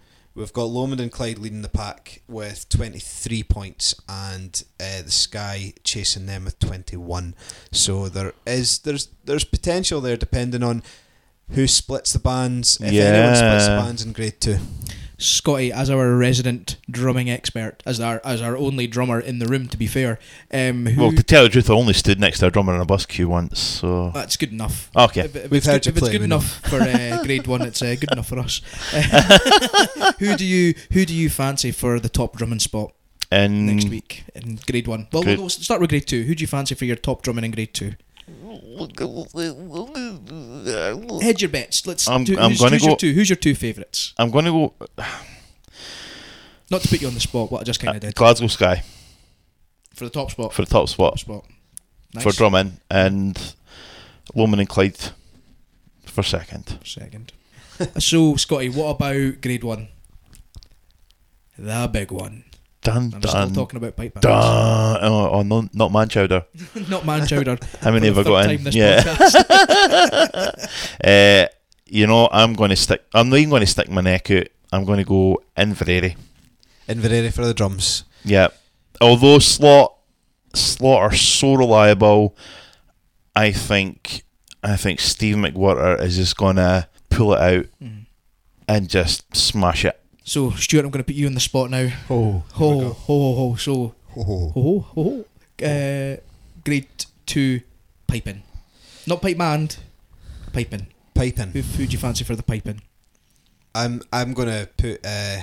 we've 0.40 0.52
got 0.52 0.64
Lomond 0.64 1.00
and 1.00 1.12
Clyde 1.12 1.38
leading 1.38 1.62
the 1.62 1.68
pack 1.68 2.22
with 2.26 2.68
23 2.70 3.42
points, 3.44 3.94
and 4.08 4.64
uh, 4.80 5.02
the 5.02 5.10
Skye 5.10 5.74
chasing 5.84 6.26
them 6.26 6.44
with 6.46 6.58
21. 6.58 7.34
So 7.70 8.08
there 8.08 8.32
is 8.46 8.78
there's 8.80 9.08
there's 9.24 9.44
potential 9.44 10.00
there 10.00 10.16
depending 10.16 10.62
on 10.62 10.82
who 11.50 11.66
splits 11.66 12.12
the 12.12 12.18
bands. 12.18 12.78
If 12.80 12.92
anyone 13.14 13.36
splits 13.36 13.66
the 13.66 13.76
bands 13.76 14.02
in 14.04 14.12
grade 14.12 14.40
two. 14.40 14.58
Scotty, 15.20 15.70
as 15.72 15.90
our 15.90 16.16
resident 16.16 16.76
drumming 16.90 17.28
expert, 17.30 17.82
as 17.86 18.00
our 18.00 18.20
as 18.24 18.40
our 18.42 18.56
only 18.56 18.86
drummer 18.86 19.20
in 19.20 19.38
the 19.38 19.46
room, 19.46 19.68
to 19.68 19.76
be 19.76 19.86
fair, 19.86 20.18
um, 20.52 20.86
who, 20.86 21.00
Well, 21.02 21.12
to 21.12 21.22
tell 21.22 21.42
the 21.44 21.50
truth, 21.50 21.68
I 21.70 21.74
only 21.74 21.92
stood 21.92 22.18
next 22.18 22.38
to 22.40 22.46
a 22.46 22.50
drummer 22.50 22.74
in 22.74 22.80
a 22.80 22.84
bus 22.86 23.04
queue 23.06 23.28
once. 23.28 23.60
So 23.60 24.10
that's 24.10 24.36
good 24.36 24.50
enough. 24.52 24.90
okay, 24.96 25.20
If, 25.26 25.36
if 25.36 25.50
We've 25.50 25.58
it's 25.58 25.66
heard 25.66 25.82
good, 25.84 25.86
you 25.86 25.90
if 25.92 25.96
it's 25.98 26.08
good 26.08 26.20
we 26.22 26.26
know. 26.26 26.36
enough 26.36 26.60
for 26.68 26.80
uh, 26.80 27.22
grade 27.24 27.46
one, 27.46 27.62
it's 27.62 27.82
uh, 27.82 27.94
good 28.00 28.10
enough 28.12 28.28
for 28.28 28.38
us. 28.38 28.62
who 30.18 30.36
do 30.36 30.44
you 30.46 30.74
who 30.92 31.04
do 31.04 31.14
you 31.14 31.28
fancy 31.30 31.70
for 31.72 32.00
the 32.00 32.08
top 32.08 32.36
drumming 32.36 32.58
spot 32.60 32.92
and 33.30 33.66
next 33.66 33.88
week 33.88 34.24
in 34.34 34.58
grade 34.68 34.88
one? 34.88 35.06
Well, 35.12 35.22
Grade- 35.22 35.38
we'll 35.38 35.48
start 35.48 35.80
with 35.80 35.90
grade 35.90 36.06
two. 36.06 36.22
Who 36.24 36.34
do 36.34 36.42
you 36.42 36.48
fancy 36.48 36.74
for 36.74 36.84
your 36.84 36.96
top 36.96 37.22
drumming 37.22 37.44
in 37.44 37.50
grade 37.50 37.74
two? 37.74 37.92
Hedge 41.22 41.42
your 41.42 41.50
bets. 41.50 41.86
Let's. 41.86 42.08
I'm- 42.08 42.24
do, 42.24 42.38
I'm 42.38 42.50
who's, 42.50 42.60
gonna 42.60 42.72
who's 42.72 42.84
your 42.86 42.96
two? 42.96 43.12
Who's 43.12 43.28
your 43.28 43.36
two 43.36 43.54
favourites? 43.54 44.14
I'm 44.18 44.30
going 44.30 44.44
to 44.46 44.50
go 44.50 44.74
Not 46.70 46.82
to 46.82 46.88
put 46.88 47.00
you 47.00 47.08
on 47.08 47.14
the 47.14 47.20
spot, 47.20 47.50
what 47.50 47.60
I 47.60 47.64
just 47.64 47.80
kind 47.80 47.96
of 47.96 48.02
uh, 48.02 48.06
did 48.06 48.14
Glasgow 48.14 48.46
Skye 48.46 48.82
for 49.94 50.04
the 50.04 50.10
top 50.10 50.30
spot. 50.30 50.52
for 50.54 50.62
the 50.62 50.70
top 50.70 50.88
spot 50.88 51.10
top 51.10 51.18
spot. 51.18 51.44
Nice. 52.14 52.24
for 52.24 52.32
Drummond 52.32 52.80
and 52.90 53.54
Lomond 54.34 54.60
and 54.60 54.68
Clyde 54.68 54.98
for 56.04 56.22
second. 56.22 56.78
Second. 56.84 57.32
so, 57.98 58.36
Scotty, 58.36 58.68
what 58.68 58.90
about 58.90 59.40
grade 59.40 59.64
one? 59.64 59.88
The 61.58 61.88
big 61.92 62.10
one. 62.10 62.44
Dun 62.92 63.10
I'm 63.14 63.20
dun 63.20 63.50
still 63.50 63.50
talking 63.64 63.76
about 63.78 63.96
pipe 63.96 64.14
bands. 64.14 64.22
dun. 64.26 64.98
Oh, 65.02 65.30
oh 65.32 65.42
no, 65.42 65.68
not 65.72 65.92
man 65.92 66.08
chowder. 66.08 66.44
Not 66.88 67.04
man 67.06 67.26
chowder. 67.26 67.58
How 67.80 67.90
many 67.90 68.06
have 68.08 68.18
I 68.18 68.22
got 68.22 68.50
in? 68.50 68.60
Yeah. 68.72 69.02
uh, 71.04 71.46
you 71.86 72.06
know, 72.06 72.28
I'm 72.32 72.54
going 72.54 72.70
to 72.70 72.76
stick. 72.76 73.04
I'm 73.14 73.28
not 73.30 73.36
even 73.36 73.50
going 73.50 73.60
to 73.60 73.66
stick 73.66 73.88
my 73.90 74.00
neck 74.00 74.30
out. 74.30 74.46
I'm 74.72 74.84
going 74.84 74.98
to 74.98 75.04
go 75.04 75.42
Inveraray. 75.56 76.16
Inveraray 76.88 77.32
for 77.32 77.44
the 77.44 77.54
drums. 77.54 78.04
Yeah. 78.24 78.48
Although 79.00 79.38
slot 79.38 79.94
slot 80.54 81.00
are 81.02 81.14
so 81.14 81.54
reliable, 81.54 82.36
I 83.36 83.52
think 83.52 84.24
I 84.62 84.76
think 84.76 85.00
Steve 85.00 85.36
McWhirter 85.36 86.00
is 86.02 86.16
just 86.16 86.36
gonna 86.36 86.88
pull 87.08 87.32
it 87.34 87.40
out 87.40 87.66
Mhm. 87.82 88.06
and 88.68 88.88
just 88.88 89.34
smash 89.36 89.84
it. 89.84 89.99
So, 90.24 90.50
Stuart, 90.50 90.84
I'm 90.84 90.90
going 90.90 91.02
to 91.02 91.06
put 91.06 91.14
you 91.16 91.26
on 91.26 91.34
the 91.34 91.40
spot 91.40 91.70
now. 91.70 91.88
Oh, 92.08 92.42
Ho, 92.52 92.80
ho, 92.80 92.92
ho, 92.92 93.34
ho. 93.34 93.54
So, 93.56 93.94
ho, 94.10 94.22
ho. 94.22 94.48
ho, 94.50 94.80
ho. 94.94 95.24
Uh, 95.66 96.16
grade 96.64 96.88
two 97.26 97.60
piping. 98.06 98.42
Not 99.06 99.22
pipe 99.22 99.38
band, 99.38 99.78
piping. 100.52 100.86
Piping. 101.14 101.50
Who, 101.50 101.60
who 101.62 101.86
do 101.86 101.92
you 101.92 101.98
fancy 101.98 102.24
for 102.24 102.36
the 102.36 102.42
piping? 102.42 102.82
I'm 103.74 104.02
I'm 104.12 104.32
gonna 104.34 104.68
put 104.76 105.04
uh, 105.06 105.40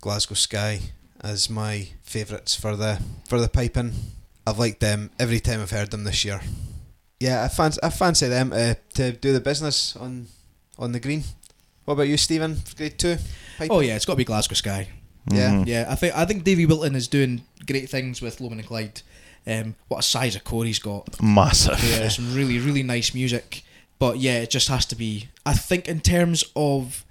Glasgow 0.00 0.34
Skye 0.34 0.80
as 1.20 1.48
my 1.48 1.88
favourites 2.02 2.54
for 2.54 2.76
the 2.76 3.00
for 3.28 3.38
the 3.40 3.48
piping. 3.48 3.92
I've 4.46 4.58
liked 4.58 4.80
them 4.80 5.10
every 5.18 5.40
time 5.40 5.60
I've 5.60 5.70
heard 5.70 5.90
them 5.90 6.04
this 6.04 6.24
year. 6.24 6.40
Yeah, 7.20 7.44
I 7.44 7.48
fancy 7.48 7.78
I 7.82 7.90
fancy 7.90 8.26
them 8.28 8.52
uh, 8.52 8.74
to 8.94 9.12
do 9.12 9.32
the 9.32 9.40
business 9.40 9.96
on 9.96 10.26
on 10.78 10.92
the 10.92 11.00
green. 11.00 11.24
What 11.84 11.94
about 11.94 12.08
you, 12.08 12.16
Stephen? 12.16 12.56
Grade 12.76 12.98
two. 12.98 13.16
Piping? 13.58 13.76
Oh, 13.76 13.80
yeah, 13.80 13.96
it's 13.96 14.04
got 14.04 14.14
to 14.14 14.16
be 14.16 14.24
Glasgow 14.24 14.54
Skye. 14.54 14.88
Yeah. 15.30 15.50
Mhm. 15.52 15.66
Yeah, 15.66 15.86
I 15.88 15.94
think 15.94 16.14
I 16.16 16.24
think 16.26 16.44
Davy 16.44 16.66
Wilton 16.66 16.94
is 16.94 17.08
doing 17.08 17.42
great 17.66 17.88
things 17.88 18.20
with 18.20 18.40
Lomond 18.40 18.60
and 18.60 18.68
Clyde. 18.68 19.00
Um, 19.46 19.74
what 19.88 19.98
a 19.98 20.02
size 20.02 20.36
of 20.36 20.44
core 20.44 20.64
he's 20.64 20.78
got. 20.78 21.20
Massive. 21.22 21.82
Yeah, 21.82 22.08
some 22.08 22.34
really 22.36 22.58
really 22.58 22.82
nice 22.82 23.14
music. 23.14 23.62
But 23.98 24.18
yeah, 24.18 24.38
it 24.40 24.50
just 24.50 24.68
has 24.68 24.84
to 24.86 24.96
be. 24.96 25.28
I 25.46 25.54
think 25.54 25.88
in 25.88 26.00
terms 26.00 26.44
of, 26.56 27.04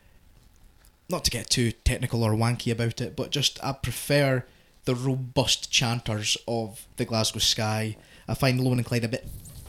not 1.09 1.23
to 1.25 1.31
get 1.31 1.49
too 1.49 1.71
technical 1.71 2.23
or 2.23 2.33
wanky 2.33 2.71
about 2.71 3.01
it, 3.01 3.15
but 3.15 3.31
just 3.31 3.63
I 3.63 3.71
prefer 3.73 4.45
the 4.85 4.93
robust 4.95 5.71
chanters 5.71 6.37
of 6.47 6.85
the 6.97 7.05
Glasgow 7.05 7.39
Skye. 7.39 7.95
I 8.27 8.33
find 8.35 8.59
Lomond 8.59 8.79
and 8.79 8.85
Clyde 8.85 9.05
a 9.05 9.07
bit 9.07 9.27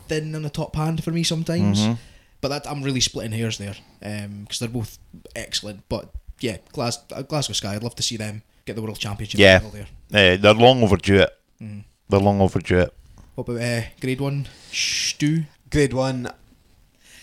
thin 0.08 0.34
on 0.34 0.42
the 0.42 0.50
top 0.50 0.74
hand 0.76 1.02
for 1.04 1.12
me 1.12 1.22
sometimes. 1.22 1.80
Mhm. 1.80 1.98
but 2.40 2.48
that 2.48 2.66
I'm 2.70 2.82
really 2.82 3.00
splitting 3.00 3.32
hairs 3.32 3.56
there 3.56 3.74
because 4.00 4.58
they're 4.58 4.68
both 4.68 4.98
excellent. 5.34 5.82
But 5.88 6.10
yeah, 6.40 6.58
Glas- 6.72 7.04
uh, 7.12 7.22
Glasgow 7.22 7.52
Skye. 7.54 7.74
I'd 7.74 7.82
love 7.82 7.94
to 7.96 8.02
see 8.02 8.16
them 8.16 8.42
get 8.64 8.76
the 8.76 8.82
world 8.82 8.98
championship 8.98 9.38
Yeah. 9.40 9.58
title 9.60 9.70
there. 10.10 10.34
Uh, 10.34 10.36
they're 10.36 10.54
long 10.54 10.82
overdue 10.82 11.20
it. 11.20 11.30
Mm. 11.60 11.84
They're 12.08 12.20
long 12.20 12.40
overdue 12.40 12.78
it. 12.80 12.94
What 13.34 13.48
about 13.48 13.62
uh, 13.62 13.82
Grade 14.00 14.20
One? 14.20 14.46
Stu. 14.72 15.44
Grade 15.70 15.92
one. 15.92 16.30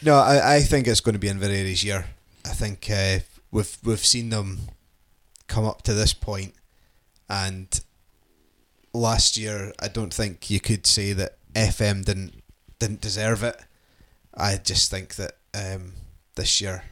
No, 0.01 0.15
I, 0.15 0.55
I 0.55 0.59
think 0.61 0.87
it's 0.87 0.99
going 0.99 1.13
to 1.13 1.19
be 1.19 1.29
Inveraray's 1.29 1.83
year. 1.83 2.05
I 2.45 2.49
think 2.49 2.89
uh, 2.89 3.19
we've 3.51 3.77
we've 3.83 4.03
seen 4.05 4.29
them 4.29 4.59
come 5.47 5.63
up 5.63 5.83
to 5.83 5.93
this 5.93 6.13
point, 6.13 6.53
and 7.29 7.67
last 8.93 9.37
year 9.37 9.73
I 9.79 9.87
don't 9.87 10.13
think 10.13 10.49
you 10.49 10.59
could 10.59 10.85
say 10.85 11.13
that 11.13 11.37
FM 11.53 12.03
didn't 12.03 12.41
didn't 12.79 13.01
deserve 13.01 13.43
it. 13.43 13.57
I 14.33 14.57
just 14.57 14.89
think 14.91 15.15
that 15.15 15.33
um, 15.53 15.93
this 16.35 16.61
year, 16.61 16.83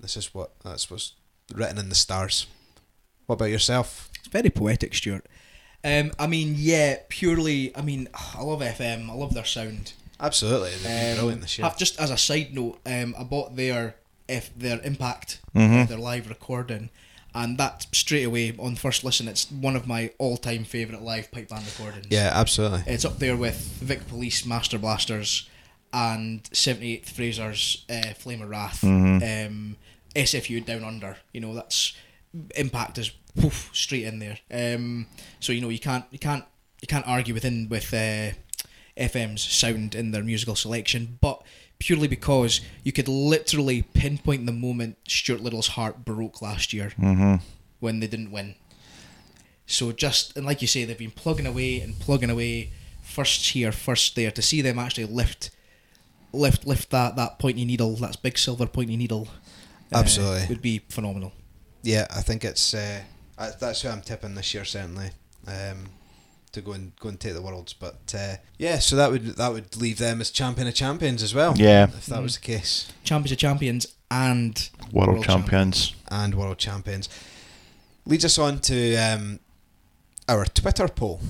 this 0.00 0.16
is 0.16 0.32
what 0.34 0.52
that's 0.64 0.90
what's 0.90 1.12
written 1.54 1.78
in 1.78 1.88
the 1.88 1.94
stars. 1.94 2.46
What 3.26 3.34
about 3.36 3.46
yourself? 3.50 4.10
It's 4.18 4.28
very 4.28 4.50
poetic, 4.50 4.94
Stuart. 4.94 5.26
Um, 5.84 6.12
I 6.18 6.26
mean, 6.26 6.54
yeah, 6.56 6.96
purely. 7.08 7.74
I 7.76 7.82
mean, 7.82 8.08
I 8.36 8.42
love 8.42 8.60
FM. 8.60 9.08
I 9.10 9.14
love 9.14 9.34
their 9.34 9.44
sound. 9.44 9.92
Absolutely, 10.20 10.70
they've 10.70 10.82
been 10.82 11.10
Um, 11.12 11.16
brilliant 11.18 11.42
this 11.42 11.58
year. 11.58 11.68
have- 11.68 11.78
just 11.78 11.98
as 12.00 12.10
a 12.10 12.16
side 12.18 12.52
note, 12.54 12.80
um, 12.86 13.14
I 13.18 13.22
bought 13.22 13.54
their 13.56 13.94
F 14.28 14.50
their 14.56 14.80
Impact, 14.82 15.38
Mhm. 15.54 15.88
their 15.88 15.96
live 15.96 16.28
recording, 16.28 16.90
and 17.34 17.56
that 17.58 17.86
straight 17.92 18.24
away 18.24 18.52
on 18.58 18.74
first 18.74 19.04
listen, 19.04 19.28
it's 19.28 19.48
one 19.50 19.76
of 19.76 19.86
my 19.86 20.10
all 20.18 20.36
time 20.36 20.64
favourite 20.64 21.02
live 21.02 21.30
pipe 21.30 21.48
band 21.48 21.64
recordings. 21.66 22.06
Yeah, 22.10 22.30
absolutely. 22.34 22.82
It's 22.92 23.04
up 23.04 23.20
there 23.20 23.36
with 23.36 23.56
Vic 23.80 24.08
Police, 24.08 24.44
Master 24.44 24.76
Blasters, 24.76 25.48
and 25.92 26.42
78th 26.52 27.08
Fraser's 27.10 27.84
uh, 27.88 28.12
Flame 28.14 28.42
of 28.42 28.48
Wrath, 28.50 28.80
Mhm. 28.82 29.46
um, 29.46 29.76
SFU 30.22 30.64
Down 30.64 30.84
Under. 30.84 31.16
You 31.32 31.40
know, 31.40 31.54
that's 31.54 31.94
Impact 32.56 32.98
is 32.98 33.10
poof, 33.40 33.70
straight 33.72 34.04
in 34.04 34.18
there. 34.18 34.38
Um, 34.50 35.06
so 35.40 35.52
you 35.52 35.60
know 35.60 35.68
you 35.70 35.78
can't 35.78 36.04
you 36.10 36.18
can't 36.18 36.44
you 36.82 36.88
can't 36.88 37.06
argue 37.08 37.32
within 37.34 37.68
with 37.68 37.92
uh, 37.94 38.30
FM's 38.96 39.42
sound 39.42 39.94
in 39.94 40.10
their 40.10 40.22
musical 40.24 40.54
selection, 40.56 41.18
but 41.20 41.42
purely 41.78 42.08
because 42.08 42.60
you 42.82 42.92
could 42.92 43.08
literally 43.08 43.82
pinpoint 43.94 44.44
the 44.46 44.52
moment 44.52 44.96
Stuart 45.08 45.40
Liddell's 45.40 45.68
heart 45.68 46.04
broke 46.04 46.42
last 46.42 46.72
year 46.72 46.92
Mm-hmm. 46.98 47.36
when 47.80 48.00
they 48.00 48.06
didn't 48.08 48.30
win. 48.32 48.56
So 49.66 49.92
just 49.92 50.36
and 50.36 50.44
like 50.46 50.60
you 50.62 50.68
say, 50.68 50.84
they've 50.84 50.98
been 50.98 51.10
plugging 51.10 51.46
away 51.46 51.80
and 51.80 51.98
plugging 51.98 52.30
away, 52.30 52.72
first 53.02 53.50
here, 53.50 53.72
first 53.72 54.16
there. 54.16 54.30
To 54.30 54.42
see 54.42 54.60
them 54.62 54.78
actually 54.78 55.04
lift, 55.06 55.50
lift, 56.32 56.66
lift 56.66 56.90
that 56.90 57.16
that 57.16 57.38
pointy 57.38 57.64
needle, 57.64 57.94
that 57.96 58.20
big 58.22 58.38
silver 58.38 58.66
pointy 58.66 58.96
needle, 58.96 59.28
Absolutely. 59.92 60.42
It 60.42 60.48
would 60.48 60.62
be 60.62 60.80
phenomenal. 60.88 61.32
Yeah, 61.82 62.06
I 62.10 62.20
think 62.22 62.44
it's 62.44 62.74
uh, 62.74 63.00
I- 63.38 63.50
that's 63.58 63.82
who 63.82 63.88
I'm 63.88 64.02
tipping 64.02 64.34
this 64.34 64.52
year 64.54 64.64
certainly 64.64 65.10
um, 65.46 65.86
to 66.52 66.60
go 66.60 66.72
and 66.72 66.92
go 67.00 67.08
and 67.08 67.18
take 67.20 67.34
the 67.34 67.42
worlds. 67.42 67.72
But 67.72 68.14
uh, 68.16 68.36
yeah, 68.58 68.78
so 68.80 68.96
that 68.96 69.10
would 69.10 69.24
that 69.36 69.52
would 69.52 69.76
leave 69.76 69.98
them 69.98 70.20
as 70.20 70.30
champion 70.30 70.66
of 70.68 70.74
champions 70.74 71.22
as 71.22 71.34
well. 71.34 71.54
Yeah. 71.56 71.84
if 71.84 72.06
that 72.06 72.22
was 72.22 72.34
the 72.36 72.42
case, 72.42 72.92
Champions 73.04 73.32
of 73.32 73.38
champions 73.38 73.86
and 74.10 74.68
World, 74.92 75.08
World 75.10 75.24
champions. 75.24 75.94
and 76.10 76.34
world 76.34 76.58
champions 76.58 77.08
leads 78.06 78.24
us 78.24 78.38
on 78.38 78.58
to 78.60 78.96
um, 78.96 79.38
our 80.28 80.44
Twitter 80.46 80.88
poll. 80.88 81.20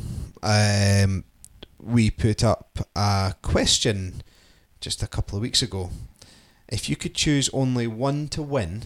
Um, 0.43 1.25
we 1.81 2.11
put 2.11 2.43
up 2.45 2.79
a 2.97 3.35
question 3.43 4.23
just 4.81 5.03
a 5.03 5.07
couple 5.09 5.37
of 5.37 5.43
weeks 5.43 5.61
ago. 5.62 5.91
If 6.69 6.89
you 6.89 6.97
could 6.97 7.15
choose 7.15 7.49
only 7.53 7.87
one 7.87 8.29
to 8.29 8.43
win, 8.43 8.85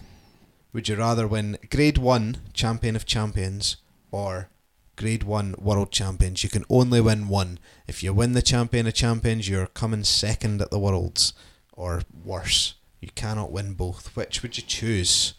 would 0.71 0.87
you 0.87 0.95
rather 0.95 1.27
win 1.27 1.57
Grade 1.69 1.97
1 1.97 2.37
Champion 2.53 2.95
of 2.95 3.05
Champions 3.05 3.77
or 4.11 4.49
Grade 4.95 5.23
1 5.23 5.55
World 5.59 5.91
Champions? 5.91 6.43
You 6.43 6.49
can 6.49 6.63
only 6.69 7.01
win 7.01 7.27
one. 7.27 7.59
If 7.87 8.01
you 8.01 8.13
win 8.13 8.33
the 8.33 8.41
Champion 8.41 8.87
of 8.87 8.93
Champions, 8.93 9.49
you're 9.49 9.67
coming 9.67 10.03
second 10.03 10.61
at 10.61 10.71
the 10.71 10.79
Worlds, 10.79 11.33
or 11.73 12.03
worse. 12.23 12.75
You 13.01 13.09
cannot 13.15 13.51
win 13.51 13.73
both. 13.73 14.15
Which 14.15 14.41
would 14.41 14.55
you 14.57 14.63
choose? 14.63 15.33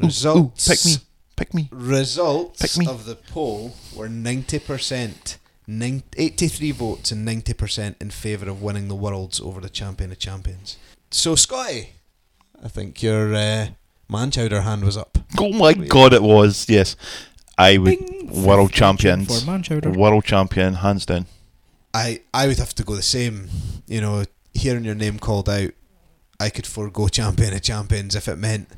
Ooh, 0.00 0.04
ooh, 0.04 0.06
Results. 0.08 0.66
pick 0.68 0.84
me. 0.84 0.92
Pick 1.36 1.54
me. 1.54 1.68
Results 1.70 2.60
Pick 2.60 2.76
me. 2.78 2.86
of 2.88 3.04
the 3.04 3.14
poll 3.14 3.76
were 3.94 4.08
90%, 4.08 5.36
83 6.16 6.70
votes 6.72 7.12
and 7.12 7.26
90% 7.28 7.94
in 8.00 8.10
favour 8.10 8.48
of 8.50 8.60
winning 8.60 8.88
the 8.88 8.96
Worlds 8.96 9.38
over 9.40 9.60
the 9.60 9.68
Champion 9.68 10.10
of 10.10 10.18
Champions. 10.18 10.76
So, 11.10 11.34
Scotty, 11.34 11.90
I 12.62 12.68
think 12.68 13.02
your 13.02 13.34
uh, 13.34 13.68
man 14.08 14.30
chowder 14.30 14.62
hand 14.62 14.84
was 14.84 14.96
up. 14.96 15.18
Oh 15.38 15.52
my 15.52 15.72
god, 15.74 16.12
it 16.12 16.22
was. 16.22 16.66
Yes. 16.68 16.96
I 17.56 17.78
would. 17.78 17.98
Bing, 17.98 18.14
World 18.44 18.70
fifth 18.72 18.80
mention 18.80 18.98
champions. 19.26 19.40
for 19.44 19.50
Manchester. 19.50 19.90
World 19.90 20.24
champion, 20.24 20.74
hands 20.74 21.06
down. 21.06 21.26
I, 21.94 22.20
I 22.34 22.46
would 22.46 22.58
have 22.58 22.74
to 22.74 22.84
go 22.84 22.94
the 22.94 23.02
same. 23.02 23.48
You 23.86 24.00
know, 24.02 24.24
hearing 24.52 24.84
your 24.84 24.94
name 24.94 25.18
called 25.18 25.48
out, 25.48 25.70
I 26.38 26.50
could 26.50 26.66
forego 26.66 27.08
Champion 27.08 27.54
of 27.54 27.62
Champions 27.62 28.14
if 28.14 28.28
it 28.28 28.36
meant 28.36 28.68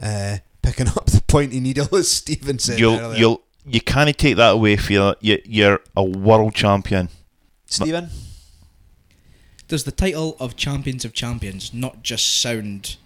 uh, 0.00 0.38
picking 0.62 0.88
up 0.96 1.06
the 1.06 1.22
pointy 1.26 1.60
needle, 1.60 1.94
as 1.94 2.08
Stephen 2.10 2.58
said 2.58 2.78
You'll, 2.80 2.98
earlier. 2.98 3.18
you'll, 3.18 3.42
you 3.66 3.80
can't 3.82 4.16
take 4.16 4.36
that 4.36 4.54
away 4.54 4.72
if 4.72 4.90
you're, 4.90 5.14
you- 5.20 5.42
you're 5.44 5.80
a 5.94 6.02
world 6.02 6.54
champion. 6.54 7.10
Stephen? 7.66 8.08
Does 9.68 9.84
the 9.84 9.92
title 9.92 10.36
of 10.38 10.56
Champions 10.56 11.04
of 11.04 11.12
Champions 11.12 11.74
not 11.74 12.02
just 12.02 12.40
sound 12.40 12.96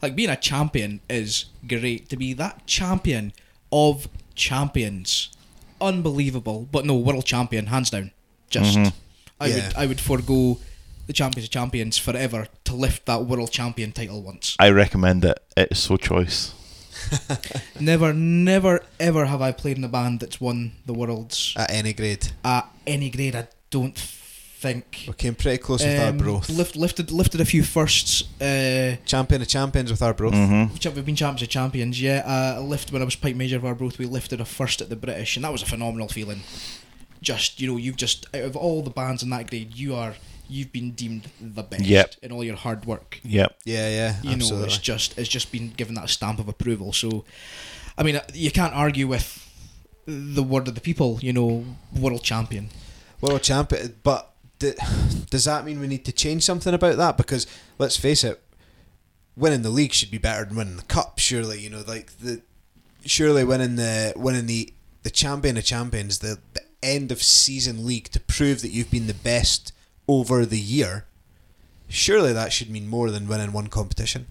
like 0.00 0.16
being 0.16 0.30
a 0.30 0.36
champion 0.36 1.00
is 1.08 1.44
great? 1.68 2.08
To 2.08 2.16
be 2.16 2.32
that 2.34 2.66
champion 2.66 3.32
of 3.70 4.08
champions, 4.34 5.30
unbelievable. 5.80 6.68
But 6.72 6.84
no, 6.84 6.96
world 6.96 7.24
champion, 7.24 7.66
hands 7.66 7.90
down. 7.90 8.10
Just, 8.50 8.76
Mhm. 8.76 8.92
I 9.40 9.46
Yeah. 9.46 9.54
would, 9.68 9.76
I 9.76 9.86
would 9.86 10.00
forego 10.00 10.58
the 11.06 11.12
Champions 11.12 11.46
of 11.46 11.50
Champions 11.50 11.98
forever 11.98 12.48
to 12.64 12.74
lift 12.74 13.06
that 13.06 13.24
world 13.26 13.50
champion 13.50 13.92
title 13.92 14.22
once. 14.22 14.56
I 14.58 14.70
recommend 14.70 15.24
it. 15.24 15.38
It's 15.56 15.80
so 15.80 15.96
choice. 15.96 16.52
never, 17.80 18.12
never, 18.12 18.82
ever 19.00 19.26
have 19.26 19.40
I 19.42 19.52
played 19.52 19.78
in 19.78 19.84
a 19.84 19.88
band 19.88 20.20
that's 20.20 20.40
won 20.40 20.72
the 20.86 20.92
worlds 20.92 21.54
At 21.56 21.70
any 21.70 21.92
grade. 21.92 22.30
at 22.44 22.68
any 22.86 23.10
grade. 23.10 23.34
I 23.34 23.48
don't 23.70 23.98
think. 24.62 25.04
We 25.08 25.14
came 25.14 25.34
pretty 25.34 25.58
close 25.58 25.82
with 25.84 25.98
Um, 25.98 26.14
Arbroath. 26.18 26.48
lift, 26.48 26.76
lifted, 26.76 27.10
lifted 27.10 27.40
a 27.40 27.44
few 27.44 27.62
firsts. 27.62 28.22
Uh, 28.40 28.96
Champion 29.04 29.42
of 29.42 29.48
champions 29.48 29.90
with 29.90 30.00
Arbroath. 30.02 30.34
Mm-hmm. 30.34 30.94
We've 30.94 31.04
been 31.06 31.16
champions 31.16 31.42
of 31.42 31.48
champions, 31.48 32.00
yeah. 32.00 32.22
Uh, 32.24 32.60
I 32.60 32.62
lift 32.74 32.92
when 32.92 33.02
I 33.02 33.04
was 33.04 33.16
pipe 33.16 33.36
major 33.36 33.56
of 33.56 33.64
Arbroath. 33.64 33.98
We 33.98 34.06
lifted 34.06 34.40
a 34.40 34.44
first 34.44 34.80
at 34.80 34.88
the 34.88 34.96
British, 34.96 35.36
and 35.36 35.44
that 35.44 35.52
was 35.52 35.62
a 35.62 35.66
phenomenal 35.66 36.08
feeling. 36.08 36.40
Just 37.20 37.60
you 37.60 37.68
know, 37.70 37.76
you've 37.76 37.96
just 37.96 38.26
out 38.34 38.42
of 38.42 38.56
all 38.56 38.82
the 38.82 38.90
bands 38.90 39.22
in 39.22 39.30
that 39.30 39.48
grade, 39.50 39.74
you 39.76 39.94
are 39.94 40.14
you've 40.48 40.72
been 40.72 40.90
deemed 40.90 41.28
the 41.40 41.62
best 41.62 41.84
Yep. 41.84 42.14
in 42.22 42.32
all 42.32 42.42
your 42.44 42.56
hard 42.56 42.84
work. 42.84 43.20
Yep. 43.24 43.58
Yeah, 43.64 43.88
yeah, 43.88 44.16
You 44.22 44.36
know, 44.36 44.64
it's 44.64 44.78
just 44.78 45.16
it's 45.18 45.28
just 45.28 45.52
been 45.52 45.70
given 45.76 45.94
that 45.94 46.08
stamp 46.10 46.38
of 46.40 46.48
approval. 46.48 46.92
So, 46.92 47.24
I 47.96 48.02
mean, 48.02 48.16
uh, 48.16 48.22
you 48.34 48.50
can't 48.50 48.74
argue 48.74 49.06
with 49.06 49.48
the 50.06 50.42
word 50.42 50.66
of 50.68 50.74
the 50.74 50.80
people. 50.80 51.18
You 51.22 51.32
know, 51.32 51.64
world 51.96 52.22
champion. 52.24 52.70
World 53.20 53.42
champion, 53.42 53.94
but 54.02 54.31
d- 54.62 55.26
does 55.28 55.44
that 55.44 55.64
mean 55.64 55.80
we 55.80 55.88
need 55.88 56.04
to 56.04 56.12
change 56.12 56.44
something 56.44 56.72
about 56.72 56.96
that? 56.96 57.16
Because 57.16 57.46
let's 57.78 57.96
face 57.96 58.22
it, 58.22 58.40
winning 59.36 59.62
the 59.62 59.70
league 59.70 59.92
should 59.92 60.10
be 60.10 60.18
better 60.18 60.44
than 60.44 60.56
winning 60.56 60.76
the 60.76 60.82
cup. 60.84 61.18
Surely, 61.18 61.60
you 61.60 61.68
know, 61.68 61.82
like 61.86 62.18
the 62.18 62.42
surely 63.04 63.44
winning 63.44 63.76
the 63.76 64.12
winning 64.16 64.46
the 64.46 64.72
the 65.02 65.10
champion 65.10 65.56
of 65.56 65.64
champions, 65.64 66.20
the, 66.20 66.38
the 66.54 66.62
end 66.82 67.10
of 67.10 67.22
season 67.22 67.84
league 67.84 68.08
to 68.10 68.20
prove 68.20 68.62
that 68.62 68.70
you've 68.70 68.90
been 68.90 69.08
the 69.08 69.14
best 69.14 69.72
over 70.06 70.46
the 70.46 70.60
year. 70.60 71.06
Surely 71.88 72.32
that 72.32 72.52
should 72.52 72.70
mean 72.70 72.86
more 72.86 73.10
than 73.10 73.26
winning 73.28 73.52
one 73.52 73.66
competition. 73.66 74.26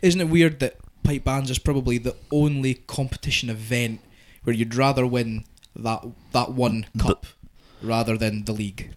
Isn't 0.00 0.20
it 0.20 0.28
weird 0.28 0.60
that 0.60 0.78
pipe 1.02 1.24
bands 1.24 1.50
is 1.50 1.58
probably 1.58 1.98
the 1.98 2.16
only 2.32 2.74
competition 2.74 3.50
event 3.50 4.00
where 4.44 4.56
you'd 4.56 4.74
rather 4.74 5.06
win 5.06 5.44
that 5.76 6.02
that 6.32 6.52
one 6.52 6.86
cup 6.98 7.26
rather 7.82 8.16
than 8.16 8.44
the 8.44 8.52
league? 8.52 8.94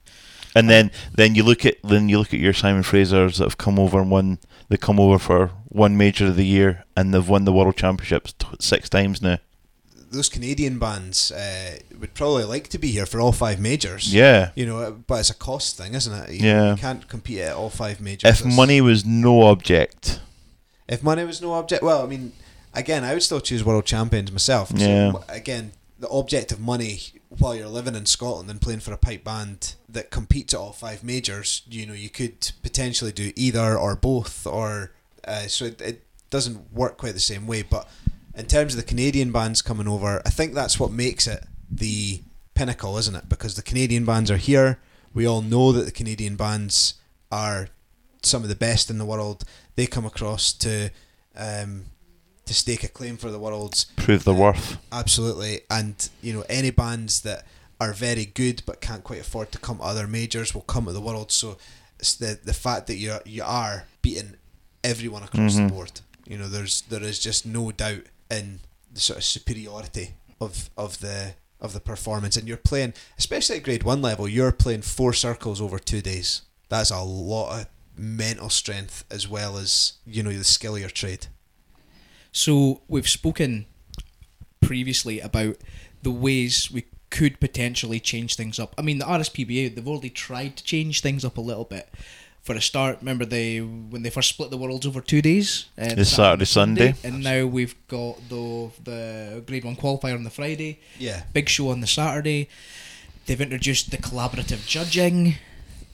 And 0.57 0.69
then, 0.69 0.91
then 1.13 1.35
you 1.35 1.43
look 1.43 1.65
at 1.65 1.75
then 1.83 2.09
you 2.09 2.19
look 2.19 2.33
at 2.33 2.39
your 2.39 2.53
Simon 2.53 2.83
Fraser's 2.83 3.37
that 3.37 3.45
have 3.45 3.57
come 3.57 3.79
over 3.79 3.99
and 4.01 4.09
won. 4.11 4.39
They 4.69 4.77
come 4.77 4.99
over 4.99 5.17
for 5.19 5.51
one 5.69 5.95
major 5.95 6.25
of 6.27 6.35
the 6.35 6.45
year, 6.45 6.83
and 6.95 7.13
they've 7.13 7.27
won 7.27 7.45
the 7.45 7.53
world 7.53 7.75
championships 7.77 8.33
t- 8.33 8.47
six 8.59 8.89
times 8.89 9.21
now. 9.21 9.37
Those 10.09 10.29
Canadian 10.29 10.79
bands 10.79 11.31
uh, 11.31 11.79
would 11.99 12.13
probably 12.13 12.45
like 12.45 12.69
to 12.69 12.77
be 12.77 12.91
here 12.91 13.05
for 13.05 13.19
all 13.19 13.31
five 13.33 13.59
majors. 13.59 14.13
Yeah. 14.13 14.51
You 14.55 14.65
know, 14.65 15.03
but 15.05 15.19
it's 15.19 15.29
a 15.29 15.33
cost 15.35 15.77
thing, 15.77 15.93
isn't 15.93 16.13
it? 16.13 16.29
You, 16.31 16.47
Yeah. 16.47 16.71
you 16.71 16.77
can't 16.77 17.07
compete 17.07 17.39
at 17.39 17.53
all 17.55 17.69
five 17.69 17.99
majors. 18.01 18.39
If 18.41 18.45
money 18.45 18.79
was 18.81 19.05
no 19.05 19.43
object, 19.43 20.19
if 20.87 21.03
money 21.03 21.23
was 21.25 21.41
no 21.41 21.53
object, 21.53 21.83
well, 21.83 22.03
I 22.03 22.07
mean, 22.07 22.31
again, 22.73 23.03
I 23.03 23.13
would 23.13 23.23
still 23.23 23.41
choose 23.41 23.63
world 23.65 23.85
champions 23.85 24.31
myself. 24.31 24.69
So, 24.69 24.75
Yeah. 24.77 25.11
again, 25.27 25.71
the 25.99 26.07
object 26.09 26.51
of 26.53 26.59
money 26.61 26.99
while 27.29 27.55
you're 27.55 27.67
living 27.67 27.95
in 27.95 28.05
Scotland 28.05 28.49
and 28.49 28.61
playing 28.61 28.79
for 28.79 28.93
a 28.93 28.97
pipe 28.97 29.23
band 29.23 29.75
that 29.89 30.11
competes 30.11 30.53
at 30.53 30.59
all 30.59 30.71
five 30.71 31.03
majors, 31.03 31.61
you 31.69 31.85
know, 31.85 31.93
you 31.93 32.09
could 32.09 32.51
potentially 32.63 33.11
do 33.11 33.31
either 33.35 33.77
or 33.77 33.95
both, 33.95 34.47
or 34.47 34.91
uh, 35.27 35.47
so 35.47 35.65
it, 35.65 35.81
it 35.81 36.03
doesn't 36.29 36.73
work 36.73 36.97
quite 36.97 37.13
the 37.13 37.19
same 37.19 37.47
way. 37.47 37.63
But 37.63 37.89
in 38.35 38.45
terms 38.45 38.73
of 38.73 38.79
the 38.79 38.87
Canadian 38.87 39.31
bands 39.31 39.61
coming 39.61 39.87
over, 39.87 40.21
I 40.25 40.29
think 40.29 40.53
that's 40.53 40.79
what 40.79 40.91
makes 40.91 41.27
it 41.27 41.43
the 41.69 42.21
pinnacle, 42.53 42.97
isn't 42.97 43.15
it? 43.15 43.29
Because 43.29 43.55
the 43.55 43.61
Canadian 43.61 44.05
bands 44.05 44.31
are 44.31 44.37
here. 44.37 44.79
We 45.13 45.27
all 45.27 45.41
know 45.41 45.71
that 45.71 45.85
the 45.85 45.91
Canadian 45.91 46.35
bands 46.35 46.95
are 47.31 47.69
some 48.21 48.43
of 48.43 48.49
the 48.49 48.55
best 48.55 48.89
in 48.89 48.97
the 48.97 49.05
world. 49.05 49.43
They 49.75 49.85
come 49.85 50.05
across 50.05 50.53
to 50.53 50.91
um, 51.35 51.85
to 52.47 52.53
stake 52.53 52.83
a 52.83 52.87
claim 52.87 53.17
for 53.17 53.29
the 53.31 53.39
world's 53.39 53.85
Prove 53.95 54.23
the 54.23 54.33
Uh, 54.33 54.37
worth. 54.37 54.77
Absolutely, 54.91 55.61
and 55.69 56.09
you 56.21 56.33
know 56.33 56.43
any 56.49 56.69
bands 56.71 57.21
that 57.21 57.45
are 57.79 57.93
very 57.93 58.25
good 58.25 58.63
but 58.65 58.81
can't 58.81 59.03
quite 59.03 59.21
afford 59.21 59.51
to 59.51 59.57
come 59.59 59.77
to 59.77 59.83
other 59.83 60.07
majors 60.07 60.53
will 60.55 60.61
come 60.63 60.85
to 60.85 60.93
the 60.93 61.01
world. 61.01 61.31
So 61.31 61.57
it's 61.99 62.15
the 62.15 62.39
the 62.43 62.53
fact 62.53 62.87
that 62.87 62.95
you 62.97 63.19
you 63.25 63.43
are 63.43 63.85
beating 64.01 64.35
everyone 64.83 65.23
across 65.23 65.53
Mhm. 65.55 65.67
the 65.67 65.73
board. 65.73 66.01
You 66.25 66.37
know, 66.37 66.49
there's 66.49 66.81
there 66.89 67.03
is 67.03 67.19
just 67.19 67.45
no 67.45 67.71
doubt 67.71 68.05
in 68.31 68.59
the 68.91 68.99
sort 68.99 69.17
of 69.19 69.23
superiority 69.25 70.15
of 70.41 70.69
of 70.77 70.99
the 70.99 71.35
of 71.59 71.73
the 71.73 71.79
performance, 71.79 72.37
and 72.37 72.47
you're 72.47 72.57
playing, 72.57 72.93
especially 73.17 73.57
at 73.57 73.63
grade 73.63 73.83
one 73.83 74.01
level, 74.01 74.27
you're 74.27 74.51
playing 74.51 74.83
four 74.83 75.11
circles 75.13 75.59
over 75.59 75.79
two 75.79 76.01
days. 76.01 76.41
That's 76.69 76.91
a 76.91 76.99
lot 77.01 77.59
of 77.61 77.65
mental 77.95 78.49
strength 78.49 79.03
as 79.09 79.27
well 79.27 79.57
as 79.57 79.93
you 80.05 80.21
know 80.23 80.31
the 80.31 80.43
skill 80.43 80.75
of 80.75 80.81
your 80.81 80.89
trade. 80.91 81.27
So 82.37 82.81
we've 82.87 83.09
spoken 83.09 83.65
previously 84.61 85.19
about 85.19 85.57
the 86.03 86.11
ways 86.11 86.69
we 86.71 86.85
could 87.09 87.39
potentially 87.39 87.99
change 87.99 88.35
things 88.35 88.59
up. 88.59 88.75
I 88.77 88.83
mean, 88.83 88.99
the 88.99 89.05
RSPBA 89.05 89.73
they've 89.73 89.87
already 89.87 90.11
tried 90.11 90.55
to 90.57 90.63
change 90.63 91.01
things 91.01 91.25
up 91.25 91.37
a 91.37 91.41
little 91.41 91.63
bit. 91.63 91.89
For 92.43 92.53
a 92.53 92.61
start, 92.61 92.99
remember 92.99 93.25
they 93.25 93.57
when 93.57 94.03
they 94.03 94.11
first 94.11 94.29
split 94.29 94.51
the 94.51 94.57
worlds 94.57 94.85
over 94.85 95.01
two 95.01 95.19
days, 95.23 95.65
uh, 95.79 95.95
The 95.95 96.05
Saturday, 96.05 96.45
Sunday. 96.45 96.93
and 97.03 97.23
now 97.23 97.47
we've 97.47 97.75
got 97.87 98.17
the 98.29 98.69
the 98.83 99.43
Grade 99.47 99.65
One 99.65 99.75
qualifier 99.75 100.13
on 100.13 100.23
the 100.23 100.29
Friday, 100.29 100.79
Yeah, 100.99 101.23
big 101.33 101.49
show 101.49 101.69
on 101.69 101.81
the 101.81 101.87
Saturday. 101.87 102.49
They've 103.25 103.41
introduced 103.41 103.89
the 103.89 103.97
collaborative 103.97 104.65
judging, 104.67 105.37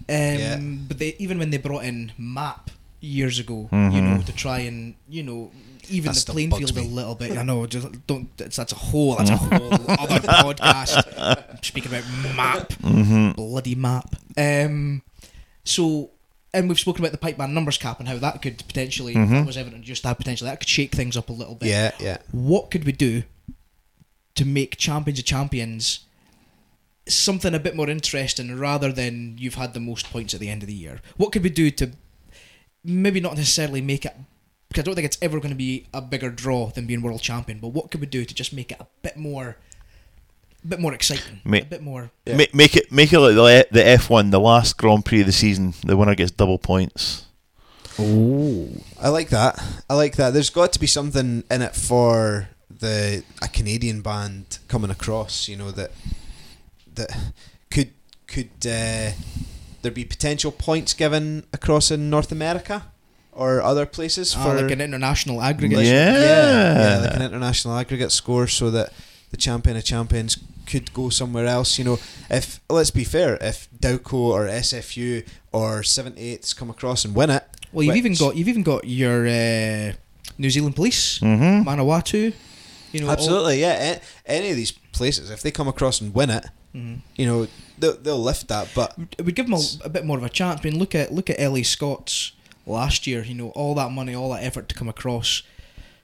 um, 0.10 0.40
Yeah. 0.44 0.58
but 0.60 1.00
they 1.00 1.16
even 1.20 1.40
when 1.40 1.52
they 1.52 1.58
brought 1.58 1.86
in 1.86 2.12
MAP 2.18 2.70
years 3.00 3.40
ago, 3.40 3.70
you 3.72 3.78
Mhm. 3.78 4.04
know, 4.18 4.22
to 4.24 4.34
try 4.34 4.60
and 4.60 4.94
you 5.10 5.24
know 5.24 5.52
even 5.90 6.14
That 6.14 6.26
the 6.26 6.32
playing 6.34 6.52
field 6.52 6.78
a 6.78 6.82
little 6.82 7.16
bit. 7.16 7.38
I 7.38 7.44
know, 7.44 7.66
just 7.66 7.88
don't. 8.08 8.36
That's, 8.38 8.56
that's 8.56 8.72
a 8.72 8.76
whole. 8.76 9.16
That's 9.16 9.30
a 9.30 9.36
whole 9.38 9.74
other 9.90 10.20
podcast. 10.20 11.14
I'm 11.18 11.62
speaking 11.64 11.92
about 11.92 12.04
MAP, 12.36 12.70
Mm-hmm. 12.82 13.32
bloody 13.34 13.76
MAP. 13.76 14.16
Um, 14.38 15.02
so. 15.64 16.10
And 16.56 16.70
we've 16.70 16.80
spoken 16.80 17.04
about 17.04 17.12
the 17.14 17.18
pipe 17.18 17.36
band 17.38 17.56
numbers 17.56 17.80
cap 17.80 17.98
and 18.00 18.08
how 18.08 18.18
that 18.20 18.44
could 18.44 18.60
potentially, 18.68 19.16
Mhm. 19.16 19.30
that 19.32 19.46
was 19.48 19.58
evident 19.58 19.84
just 19.86 20.04
that 20.04 20.20
potentially, 20.20 20.48
that 20.52 20.60
could 20.60 20.70
shake 20.70 20.94
things 20.94 21.18
up 21.18 21.30
a 21.30 21.34
little 21.34 21.56
bit 21.56 21.70
yeah, 21.70 21.90
yeah. 22.00 22.18
what 22.32 22.70
could 22.70 22.84
we 22.86 22.92
do 22.92 23.24
to 24.36 24.46
make 24.46 24.78
champions 24.78 25.18
of 25.18 25.26
champions 25.26 26.02
something 27.08 27.56
a 27.56 27.60
bit 27.60 27.76
more 27.76 27.90
interesting 27.90 28.56
rather 28.56 28.92
than 28.92 29.36
you've 29.40 29.56
had 29.56 29.74
the 29.74 29.80
most 29.80 30.12
points 30.12 30.36
at 30.36 30.40
the 30.40 30.48
end 30.50 30.62
of 30.62 30.68
the 30.68 30.76
year 30.76 31.02
what 31.18 31.32
could 31.32 31.42
we 31.44 31.50
do 31.50 31.72
to 31.72 31.90
maybe 32.84 33.20
not 33.20 33.36
necessarily 33.36 33.82
make 33.82 34.06
it 34.06 34.16
because 34.74 34.82
i 34.82 34.86
don't 34.86 34.96
think 34.96 35.06
it's 35.06 35.20
ever 35.22 35.38
going 35.40 35.52
to 35.52 35.56
be 35.56 35.86
a 35.94 36.02
bigger 36.02 36.30
draw 36.30 36.70
than 36.72 36.88
being 36.88 37.02
world 37.02 37.22
champion 37.22 37.60
but 37.60 37.70
what 37.70 37.92
could 37.92 38.02
we 38.02 38.08
do 38.08 38.26
to 38.26 38.34
just 38.34 38.52
make 38.54 38.72
it 38.72 38.78
a 38.80 38.88
bit 39.04 39.16
more 39.16 39.56
a 40.64 40.68
bit 40.68 40.80
more 40.80 40.94
exciting 40.94 41.42
Ma- 41.44 41.58
a 41.58 41.64
bit 41.66 41.84
more 41.84 42.10
Yeah. 42.26 42.38
Ma- 42.38 42.46
make 42.54 42.76
it 42.76 42.92
make 42.92 43.14
it 43.14 43.20
like 43.20 43.36
the 43.36 43.68
the 43.72 43.86
F 43.86 44.10
one, 44.10 44.32
the 44.32 44.40
last 44.40 44.78
Grand 44.78 45.04
Prix 45.06 45.20
of 45.22 45.26
the 45.28 45.32
season. 45.34 45.74
The 45.86 45.96
winner 45.98 46.16
gets 46.16 46.32
double 46.32 46.58
points. 46.58 47.26
Oh, 48.00 48.70
I 49.00 49.10
like 49.10 49.30
that. 49.30 49.62
I 49.90 49.94
like 49.94 50.16
that. 50.16 50.32
There's 50.34 50.50
got 50.50 50.72
to 50.74 50.80
be 50.80 50.88
something 50.88 51.44
in 51.52 51.62
it 51.62 51.76
for 51.76 52.48
the 52.70 53.24
a 53.42 53.48
Canadian 53.50 54.02
band 54.02 54.60
coming 54.70 54.90
across. 54.90 55.48
You 55.50 55.58
know 55.58 55.72
that 55.72 55.92
that 56.96 57.10
could 57.70 57.92
could 58.26 58.52
uh, 58.66 59.12
there 59.82 59.92
be 59.92 60.06
potential 60.06 60.52
points 60.52 60.94
given 60.94 61.44
across 61.52 61.92
in 61.92 62.10
North 62.10 62.32
America 62.32 62.86
or 63.36 63.62
other 63.62 63.86
places 63.86 64.36
ah, 64.38 64.44
for 64.44 64.62
like 64.62 64.72
an 64.72 64.82
international 64.82 65.42
aggregate 65.42 65.78
like- 65.80 65.88
Yeah. 65.88 66.14
yeah, 66.20 66.80
yeah, 66.96 67.00
like 67.02 67.16
an 67.16 67.22
international 67.22 67.78
aggregate 67.78 68.12
score, 68.12 68.48
so 68.48 68.70
that 68.72 68.92
the 69.32 69.38
champion 69.38 69.76
of 69.78 69.84
champions 69.84 70.38
could 70.66 70.94
go 70.94 71.10
somewhere 71.10 71.46
else. 71.48 71.78
You 71.80 71.86
know, 71.86 72.00
if 72.30 72.60
let's 72.70 72.92
be 72.92 73.04
fair, 73.04 73.38
if 73.42 73.68
Dowco 73.80 74.14
or 74.14 74.48
SFU 74.48 75.26
or 75.52 75.82
78s 75.84 76.56
come 76.56 76.70
across 76.70 77.06
and 77.06 77.14
win 77.16 77.30
it, 77.30 77.44
well 77.72 77.84
you've 77.84 77.96
even 77.98 78.14
got 78.16 78.36
you've 78.36 78.48
even 78.48 78.64
got 78.64 78.86
your 78.86 79.28
uh, 79.28 79.94
new 80.38 80.50
zealand 80.50 80.76
police 80.76 81.20
Mm-hmm. 81.20 81.68
manawatu 81.68 82.34
you 82.92 83.00
know 83.02 83.08
all- 83.08 83.14
Absolutely, 83.14 83.60
yeah. 83.62 83.98
Any 84.26 84.52
of 84.52 84.56
these 84.56 84.72
places, 84.72 85.30
if 85.32 85.42
they 85.42 85.50
come 85.52 85.68
across 85.68 86.00
and 86.02 86.14
win 86.14 86.30
it, 86.30 86.46
Mhm. 86.76 87.00
you 87.16 87.26
know, 87.26 87.48
they'll, 87.80 87.98
they'll 87.98 88.22
lift 88.22 88.48
that. 88.50 88.68
But 88.76 88.96
we'd 89.24 89.36
give 89.36 89.48
them 89.48 89.56
a, 89.56 89.86
a 89.86 89.90
bit 89.90 90.06
more 90.06 90.18
of 90.18 90.24
a 90.24 90.30
chance. 90.30 90.60
I 90.62 90.64
mean, 90.70 90.78
look 90.80 90.94
at 90.96 91.12
look 91.12 91.30
at 91.32 91.40
LA 91.40 91.64
Scots 91.64 92.34
last 92.66 93.08
year. 93.08 93.24
You 93.24 93.36
know, 93.36 93.50
all 93.50 93.76
that 93.76 93.92
money, 93.92 94.14
all 94.14 94.32
that 94.32 94.44
effort 94.44 94.70
to 94.70 94.76
come 94.76 94.90
across 94.90 95.44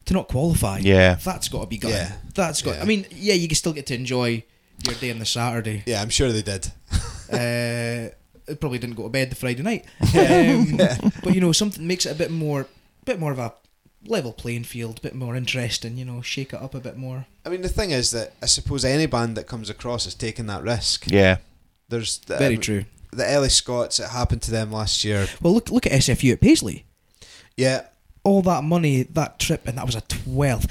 to 0.06 0.14
not 0.14 0.28
qualify. 0.28 0.80
Yeah. 0.80 1.16
that's 1.16 1.50
got 1.50 1.62
to 1.62 1.68
be 1.68 1.78
gone. 1.78 1.92
Yeah. 1.92 2.14
That's 2.34 2.62
got. 2.62 2.76
Yeah. 2.76 2.82
I 2.82 2.86
mean, 2.86 3.06
yeah, 3.12 3.36
you 3.36 3.48
can 3.48 3.56
still 3.56 3.74
get 3.74 3.86
to 3.88 3.96
enjoy 3.96 4.44
your 4.86 4.96
day 4.96 5.12
on 5.12 5.20
the 5.20 5.26
Saturday. 5.26 5.84
yeah, 5.86 6.02
I'm 6.02 6.10
sure 6.10 6.32
they 6.32 6.42
did. 6.42 6.72
uh, 7.32 8.14
it 8.48 8.60
probably 8.60 8.80
didn't 8.80 8.96
go 8.96 9.04
to 9.04 9.10
bed 9.10 9.30
the 9.30 9.36
Friday 9.36 9.62
night. 9.62 9.86
Um, 10.02 10.78
But 11.24 11.36
you 11.36 11.42
know, 11.42 11.52
something 11.52 11.86
makes 11.86 12.06
it 12.06 12.12
a 12.12 12.16
bit 12.16 12.32
more, 12.32 12.66
bit 13.06 13.20
more 13.20 13.32
of 13.32 13.40
a 13.40 13.54
level 14.06 14.34
playing 14.34 14.64
field, 14.64 14.98
a 15.00 15.02
bit 15.02 15.16
more 15.16 15.36
interesting. 15.36 15.98
You 15.98 16.06
know, 16.06 16.22
shake 16.22 16.54
it 16.54 16.62
up 16.62 16.74
a 16.74 16.80
bit 16.80 16.98
more. 16.98 17.28
I 17.46 17.50
mean, 17.50 17.62
the 17.62 17.70
thing 17.70 17.92
is 17.92 18.12
that 18.12 18.34
I 18.42 18.48
suppose 18.48 18.84
any 18.84 19.06
band 19.06 19.38
that 19.38 19.46
comes 19.46 19.70
across 19.70 20.08
is 20.08 20.16
taking 20.16 20.48
that 20.48 20.64
risk. 20.64 21.06
Yeah. 21.08 21.38
There's 21.90 22.20
the, 22.20 22.38
Very 22.38 22.56
um, 22.56 22.62
true. 22.62 22.86
The 23.12 23.24
LA 23.24 23.48
Scots, 23.48 24.00
it 24.00 24.10
happened 24.10 24.42
to 24.44 24.52
them 24.52 24.72
last 24.72 25.04
year. 25.04 25.28
Well, 25.42 25.54
look 25.54 25.72
look 25.72 25.86
at 25.86 25.92
SFU 25.94 26.34
at 26.34 26.42
Paisley. 26.42 26.86
Yeah, 27.58 27.88
all 28.24 28.42
that 28.44 28.64
money, 28.64 29.04
that 29.04 29.40
trip, 29.40 29.68
and 29.68 29.78
that 29.78 29.86
was 29.86 29.96
a 29.96 30.02
12. 30.02 30.66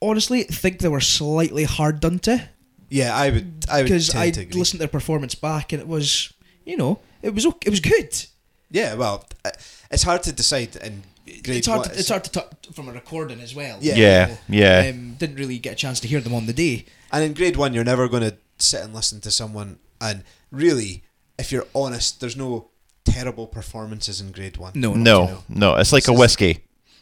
Honestly, 0.00 0.42
think 0.42 0.80
they 0.80 0.88
were 0.88 1.00
slightly 1.00 1.64
hard 1.64 2.00
done 2.00 2.18
to 2.20 2.48
yeah, 2.92 3.16
I 3.16 3.30
would, 3.30 3.64
I 3.70 3.78
would 3.78 3.84
because 3.84 4.14
I 4.14 4.26
listened 4.26 4.66
to 4.66 4.78
their 4.78 4.88
performance 4.88 5.34
back 5.34 5.72
and 5.72 5.80
it 5.80 5.88
was, 5.88 6.30
you 6.66 6.76
know, 6.76 6.98
it 7.22 7.34
was 7.34 7.46
okay, 7.46 7.66
it 7.66 7.70
was 7.70 7.80
good. 7.80 8.26
Yeah, 8.70 8.94
well, 8.94 9.24
uh, 9.46 9.50
it's 9.90 10.02
hard 10.02 10.22
to 10.24 10.32
decide 10.32 10.76
in 10.76 11.02
grade 11.24 11.58
It's 11.58 11.66
hard. 11.66 11.84
To, 11.84 11.98
it's 11.98 12.10
hard 12.10 12.24
to 12.24 12.30
talk 12.30 12.52
from 12.74 12.88
a 12.88 12.92
recording 12.92 13.40
as 13.40 13.54
well. 13.54 13.78
Yeah. 13.80 13.94
Yeah. 13.94 14.36
Yeah. 14.46 14.90
Um, 14.90 15.14
didn't 15.14 15.36
really 15.36 15.58
get 15.58 15.72
a 15.72 15.76
chance 15.76 16.00
to 16.00 16.08
hear 16.08 16.20
them 16.20 16.34
on 16.34 16.44
the 16.44 16.52
day. 16.52 16.84
And 17.10 17.24
in 17.24 17.32
grade 17.32 17.56
one, 17.56 17.72
you're 17.72 17.82
never 17.82 18.08
going 18.08 18.24
to 18.24 18.36
sit 18.58 18.82
and 18.82 18.92
listen 18.94 19.22
to 19.22 19.30
someone. 19.30 19.78
And 19.98 20.22
really, 20.50 21.02
if 21.42 21.52
you're 21.52 21.66
honest, 21.74 22.20
there's 22.20 22.36
no 22.36 22.68
terrible 23.04 23.46
performances 23.46 24.20
in 24.20 24.32
grade 24.32 24.56
one. 24.56 24.72
No, 24.74 24.94
No, 24.94 25.26
no. 25.26 25.42
no. 25.48 25.74
It's 25.76 25.92
like 25.92 26.04
This 26.04 26.16
a 26.16 26.18
whiskey. 26.22 26.52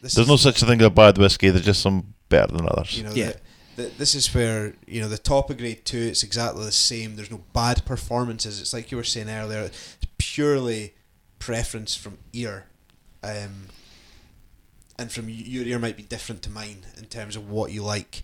This 0.01 0.13
There's 0.15 0.25
is- 0.25 0.29
no 0.29 0.37
such 0.37 0.61
a 0.61 0.65
thing 0.65 0.79
as 0.81 0.87
a 0.87 0.89
bad 0.89 1.17
whiskey. 1.17 1.49
There's 1.49 1.65
just 1.65 1.81
some 1.81 2.13
better 2.27 2.51
than 2.57 2.67
others. 2.67 2.97
You 2.97 3.03
know, 3.03 3.13
Yeah. 3.13 3.33
the, 3.75 3.83
the, 3.83 3.89
this 3.97 4.15
is 4.15 4.33
where 4.35 4.73
you 4.87 4.99
know 5.01 5.07
the 5.07 5.17
top 5.33 5.49
of 5.51 5.57
grade 5.57 5.85
two. 5.85 5.99
It's 6.11 6.23
exactly 6.23 6.65
the 6.65 6.71
same. 6.71 7.15
There's 7.15 7.31
no 7.31 7.43
bad 7.53 7.85
performances. 7.85 8.59
It's 8.61 8.73
like 8.73 8.89
you 8.91 8.97
were 8.97 9.03
saying 9.03 9.29
earlier. 9.29 9.61
It's 9.69 9.97
purely 10.17 10.93
preference 11.39 11.95
from 11.95 12.17
ear, 12.33 12.65
um, 13.23 13.67
and 14.97 15.11
from 15.11 15.29
your 15.29 15.65
ear 15.65 15.79
might 15.79 15.97
be 15.97 16.03
different 16.03 16.41
to 16.43 16.49
mine 16.49 16.85
in 16.97 17.05
terms 17.05 17.35
of 17.35 17.49
what 17.49 17.71
you 17.71 17.83
like. 17.83 18.23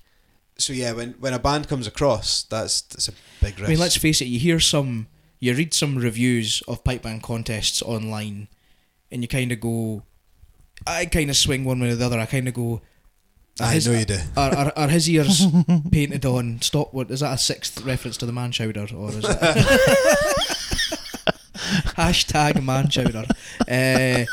So 0.57 0.73
yeah, 0.73 0.91
when 0.93 1.11
when 1.19 1.33
a 1.33 1.39
band 1.39 1.67
comes 1.67 1.85
across, 1.87 2.43
that's 2.43 2.81
that's 2.81 3.07
a 3.07 3.13
big 3.41 3.55
risk. 3.59 3.67
I 3.67 3.71
mean, 3.71 3.79
let's 3.79 3.97
face 3.97 4.19
it. 4.21 4.25
You 4.25 4.39
hear 4.39 4.59
some, 4.59 5.07
you 5.39 5.53
read 5.53 5.73
some 5.73 5.97
reviews 5.97 6.61
of 6.67 6.83
pipe 6.83 7.03
band 7.03 7.23
contests 7.23 7.81
online, 7.81 8.47
and 9.11 9.21
you 9.21 9.27
kind 9.27 9.51
of 9.51 9.59
go, 9.59 10.03
I 10.85 11.05
kind 11.05 11.29
of 11.29 11.35
swing 11.37 11.63
one 11.65 11.79
way 11.79 11.89
or 11.91 11.95
the 11.95 12.05
other. 12.05 12.19
I 12.19 12.25
kind 12.25 12.47
of 12.47 12.53
go. 12.53 12.81
I 13.59 13.73
his- 13.73 13.87
know 13.87 13.93
you 13.97 14.05
do. 14.05 14.19
Are, 14.37 14.55
are, 14.55 14.73
are 14.75 14.87
his 14.87 15.09
ears 15.09 15.43
painted 15.91 16.25
on? 16.25 16.61
Stop. 16.61 16.93
What 16.93 17.09
is 17.09 17.21
that? 17.21 17.33
A 17.33 17.37
sixth 17.39 17.81
reference 17.83 18.15
to 18.17 18.25
the 18.27 18.31
man 18.31 18.51
chowder, 18.51 18.87
or 18.95 19.09
is 19.09 19.25
it 19.27 19.37
hashtag 21.97 22.63
man 22.63 22.87
chowder? 22.89 23.25
Uh, 23.67 24.25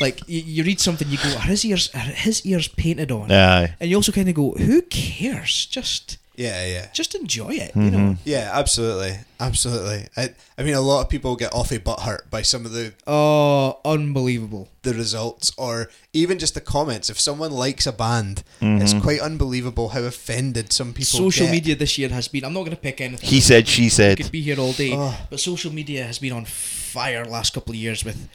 like 0.00 0.20
you, 0.28 0.40
you 0.42 0.64
read 0.64 0.80
something, 0.80 1.08
you 1.08 1.16
go, 1.18 1.30
are 1.36 1.40
his 1.40 1.64
ears 1.64 1.90
are 1.94 2.00
his 2.00 2.44
ears 2.44 2.68
painted 2.68 3.10
on? 3.10 3.32
Aye. 3.32 3.74
And 3.80 3.88
you 3.90 3.96
also 3.96 4.12
kind 4.12 4.28
of 4.28 4.34
go, 4.34 4.52
who 4.52 4.82
cares? 4.82 5.66
Just 5.66 6.18
Yeah, 6.36 6.66
yeah. 6.66 6.88
Just 6.92 7.14
enjoy 7.14 7.54
it. 7.54 7.74
You 7.74 7.90
know. 7.90 8.16
Yeah, 8.24 8.50
absolutely, 8.52 9.18
absolutely. 9.40 10.06
I, 10.16 10.34
I 10.58 10.62
mean, 10.62 10.74
a 10.74 10.80
lot 10.82 11.00
of 11.02 11.08
people 11.08 11.34
get 11.34 11.54
off 11.54 11.72
a 11.72 11.78
butt 11.78 12.00
hurt 12.00 12.30
by 12.30 12.42
some 12.42 12.66
of 12.66 12.72
the 12.72 12.92
Oh, 13.06 13.78
unbelievable. 13.84 14.68
the 14.82 14.92
results, 14.94 15.50
or 15.56 15.88
even 16.12 16.38
just 16.38 16.54
the 16.54 16.60
comments. 16.60 17.08
If 17.08 17.18
someone 17.18 17.50
likes 17.52 17.86
a 17.86 17.92
band, 17.92 18.42
Mm-hmm. 18.60 18.82
it's 18.82 18.94
quite 18.94 19.20
unbelievable 19.20 19.88
how 19.90 20.02
offended 20.02 20.72
some 20.72 20.92
people. 20.92 21.04
social 21.06 21.46
get. 21.46 21.52
media 21.52 21.74
this 21.76 21.96
year 21.98 22.10
has 22.10 22.28
been. 22.28 22.44
I'm 22.44 22.52
not 22.52 22.60
going 22.60 22.70
to 22.76 22.82
pick 22.82 23.00
anything. 23.00 23.28
He 23.28 23.40
said, 23.40 23.66
she 23.66 23.82
We 23.82 23.88
said. 23.88 24.16
could 24.18 24.30
be 24.30 24.42
here 24.42 24.58
all 24.60 24.72
day, 24.72 24.92
Oh. 24.94 25.18
but 25.30 25.40
social 25.40 25.72
media 25.72 26.04
has 26.04 26.18
been 26.18 26.32
on 26.32 26.44
fire 26.44 27.24
last 27.24 27.54
couple 27.54 27.72
of 27.72 27.76
years 27.78 28.04
with 28.04 28.28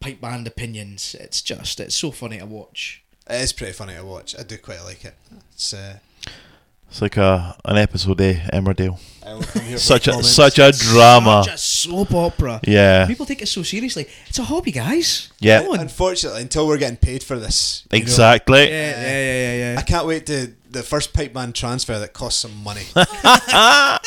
pipe 0.00 0.20
band 0.20 0.46
opinions. 0.46 1.16
It's 1.18 1.42
just, 1.42 1.80
it's 1.80 1.96
so 1.96 2.10
funny 2.12 2.38
to 2.38 2.46
watch. 2.46 3.02
It 3.28 3.40
is 3.40 3.52
pretty 3.52 3.72
funny 3.72 3.94
to 3.94 4.04
watch. 4.04 4.34
I 4.38 4.42
do 4.44 4.58
quite 4.58 4.82
like 4.84 5.04
it. 5.04 5.14
It's 5.52 5.72
uh, 5.74 5.98
It's 6.92 7.00
like 7.00 7.16
a 7.16 7.56
an 7.64 7.78
episode 7.78 8.20
eh, 8.20 8.32
of 8.52 8.64
Emmerdale. 8.64 9.00
I 9.24 9.32
will 9.32 9.42
come 9.44 9.62
here 9.62 9.76
for 9.78 9.82
Such 9.82 10.08
a 10.08 10.10
comments. 10.10 10.30
such 10.30 10.58
a 10.58 10.72
drama. 10.72 11.42
Such 11.42 11.54
a 11.54 11.58
soap 11.58 12.12
opera. 12.12 12.60
Yeah. 12.64 13.06
People 13.06 13.24
take 13.24 13.40
it 13.40 13.48
so 13.48 13.62
seriously. 13.62 14.06
It's 14.26 14.38
a 14.38 14.42
hobby, 14.44 14.72
guys. 14.72 15.32
Yeah. 15.40 15.62
Come 15.62 15.70
on. 15.72 15.80
Unfortunately, 15.80 16.42
until 16.42 16.66
we're 16.66 16.76
getting 16.76 16.98
paid 16.98 17.22
for 17.22 17.38
this, 17.38 17.86
you 17.90 17.98
know, 17.98 18.02
Exactly. 18.02 18.64
Yeah, 18.68 19.00
yeah, 19.00 19.22
yeah, 19.22 19.54
yeah, 19.72 19.76
I 19.78 19.82
can't 19.82 20.06
wait 20.06 20.26
to 20.26 20.52
the 20.70 20.82
first 20.82 21.14
pipe 21.14 21.32
band 21.32 21.54
transfer 21.54 21.98
that 21.98 22.12
costs 22.12 22.40
some 22.42 22.62
money. 22.62 22.84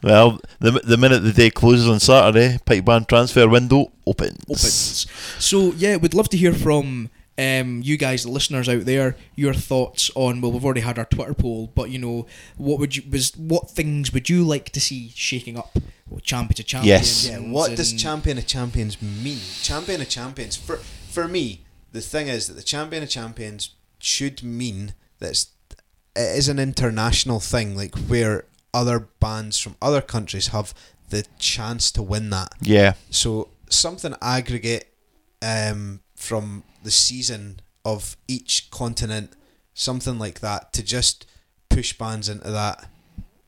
Well, 0.00 0.38
the 0.60 0.70
the 0.70 0.96
minute 0.96 1.24
the 1.24 1.32
day 1.32 1.50
closes 1.50 1.88
on 1.88 1.98
Saturday, 1.98 2.58
pipe 2.64 2.84
band 2.84 3.08
transfer 3.08 3.48
window 3.48 3.90
opens. 4.06 4.38
Opens. 4.48 5.06
So 5.40 5.72
yeah, 5.72 5.96
we'd 5.96 6.14
love 6.14 6.28
to 6.28 6.36
hear 6.36 6.52
from 6.54 7.10
um, 7.38 7.80
you 7.84 7.96
guys, 7.96 8.24
the 8.24 8.30
listeners 8.30 8.68
out 8.68 8.84
there, 8.84 9.16
your 9.36 9.54
thoughts 9.54 10.10
on. 10.16 10.40
Well, 10.40 10.50
we've 10.50 10.64
already 10.64 10.80
had 10.80 10.98
our 10.98 11.04
Twitter 11.04 11.34
poll, 11.34 11.70
but 11.72 11.88
you 11.90 11.98
know, 11.98 12.26
what 12.56 12.80
would 12.80 12.96
you 12.96 13.04
was 13.08 13.36
what 13.36 13.70
things 13.70 14.12
would 14.12 14.28
you 14.28 14.42
like 14.44 14.70
to 14.70 14.80
see 14.80 15.12
shaking 15.14 15.56
up? 15.56 15.78
Well, 16.08 16.20
champion 16.20 16.56
to 16.56 16.64
champion. 16.64 16.88
Yes. 16.88 17.28
Yeah, 17.28 17.38
what 17.38 17.76
does 17.76 17.92
champion 17.92 18.38
of 18.38 18.46
champions 18.46 19.00
mean? 19.00 19.38
Champion 19.62 20.00
of 20.00 20.08
champions 20.08 20.56
for 20.56 20.76
for 20.76 21.28
me, 21.28 21.64
the 21.92 22.00
thing 22.00 22.26
is 22.26 22.48
that 22.48 22.54
the 22.54 22.62
champion 22.62 23.04
of 23.04 23.08
champions 23.08 23.70
should 24.00 24.42
mean 24.42 24.94
that 25.20 25.30
it's, 25.30 25.48
it 26.16 26.36
is 26.38 26.48
an 26.48 26.58
international 26.58 27.38
thing, 27.38 27.76
like 27.76 27.94
where 27.96 28.46
other 28.74 29.08
bands 29.20 29.58
from 29.58 29.76
other 29.80 30.00
countries 30.00 30.48
have 30.48 30.74
the 31.10 31.24
chance 31.38 31.90
to 31.92 32.02
win 32.02 32.30
that. 32.30 32.52
Yeah. 32.60 32.94
So 33.10 33.50
something 33.70 34.14
aggregate 34.20 34.92
um, 35.40 36.00
from 36.18 36.64
the 36.82 36.90
season 36.90 37.60
of 37.84 38.16
each 38.26 38.70
continent, 38.70 39.32
something 39.72 40.18
like 40.18 40.40
that, 40.40 40.72
to 40.74 40.82
just 40.82 41.26
push 41.70 41.92
bands 41.92 42.28
into 42.28 42.50
that, 42.50 42.88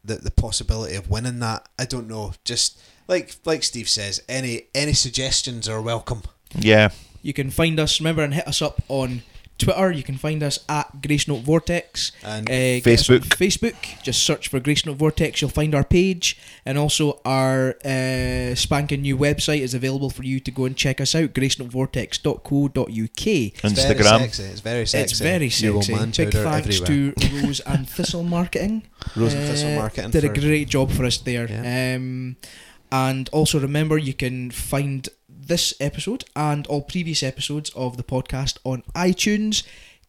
the 0.05 0.17
the 0.17 0.31
possibility 0.31 0.95
of 0.95 1.11
winning 1.11 1.41
that. 1.41 1.69
I 1.79 1.85
don't 1.85 2.09
know. 2.09 2.33
Just 2.45 2.81
like 3.09 3.37
like 3.45 3.63
Steve 3.63 3.89
says, 3.89 4.23
any 4.29 4.63
any 4.75 4.93
suggestions 4.93 5.69
are 5.69 5.83
welcome. 5.83 6.23
Yeah. 6.55 6.91
You 7.23 7.33
can 7.33 7.51
find 7.51 7.79
us. 7.79 8.01
Remember 8.01 8.23
and 8.23 8.33
hit 8.33 8.49
us 8.49 8.63
up 8.63 8.81
on 8.89 9.23
Twitter. 9.61 9.93
You 9.93 10.03
can 10.03 10.17
find 10.17 10.43
us 10.43 10.59
at 10.69 11.01
Grace 11.07 11.29
Note 11.29 11.43
Vortex. 11.45 12.13
And 12.25 12.49
Uh, 12.49 12.53
get 12.53 12.87
on 12.87 12.93
Facebook. 12.97 13.21
Facebook. 13.37 13.77
Just 14.03 14.23
search 14.25 14.49
for 14.49 14.59
Grace 14.61 14.85
Note 14.87 14.97
Vortex. 14.97 15.41
You'll 15.41 15.51
find 15.51 15.75
our 15.75 15.85
page, 15.85 16.37
and 16.67 16.77
also 16.79 17.21
our 17.25 17.77
uh, 17.85 18.55
spanking 18.55 19.03
new 19.03 19.17
website 19.17 19.61
is 19.61 19.75
available 19.75 20.11
for 20.11 20.25
you 20.25 20.41
to 20.41 20.51
go 20.51 20.65
and 20.65 20.77
check 20.77 21.01
us 21.01 21.15
out. 21.15 21.33
GraceNoteVortex.co.uk. 21.35 23.27
it's 23.27 23.61
very 23.61 23.95
Instagram. 23.95 24.19
sexy. 24.21 24.43
It's 24.45 24.61
very 24.61 24.87
sexy. 24.87 25.03
It's 25.13 25.21
very 25.21 25.51
sexy. 25.51 25.95
man 25.95 26.07
Big 26.11 26.15
chowder 26.33 26.43
thanks 26.45 26.81
everywhere. 26.81 27.13
to 27.13 27.47
Rose 27.47 27.61
and 27.61 27.89
Thistle 27.97 28.23
Marketing. 28.23 28.83
Rose 29.17 29.35
and 29.35 29.47
Thistle 29.49 29.73
Uh, 29.73 29.77
Marketing 29.77 30.11
did 30.11 30.25
a 30.25 30.29
great 30.29 30.69
job 30.69 30.91
for 30.91 31.05
us 31.05 31.19
there. 31.19 31.47
Yeah. 31.51 31.97
Um, 31.97 32.37
and 32.93 33.29
also 33.33 33.61
remember, 33.61 33.97
you 33.99 34.15
can 34.15 34.51
find 34.51 35.09
this 35.47 35.75
episode 35.81 36.25
and 36.37 36.67
all 36.67 36.83
previous 36.83 37.23
episodes 37.23 37.71
of 37.71 37.97
the 37.97 38.03
podcast 38.03 38.59
on 38.65 38.83
iTunes. 38.95 39.63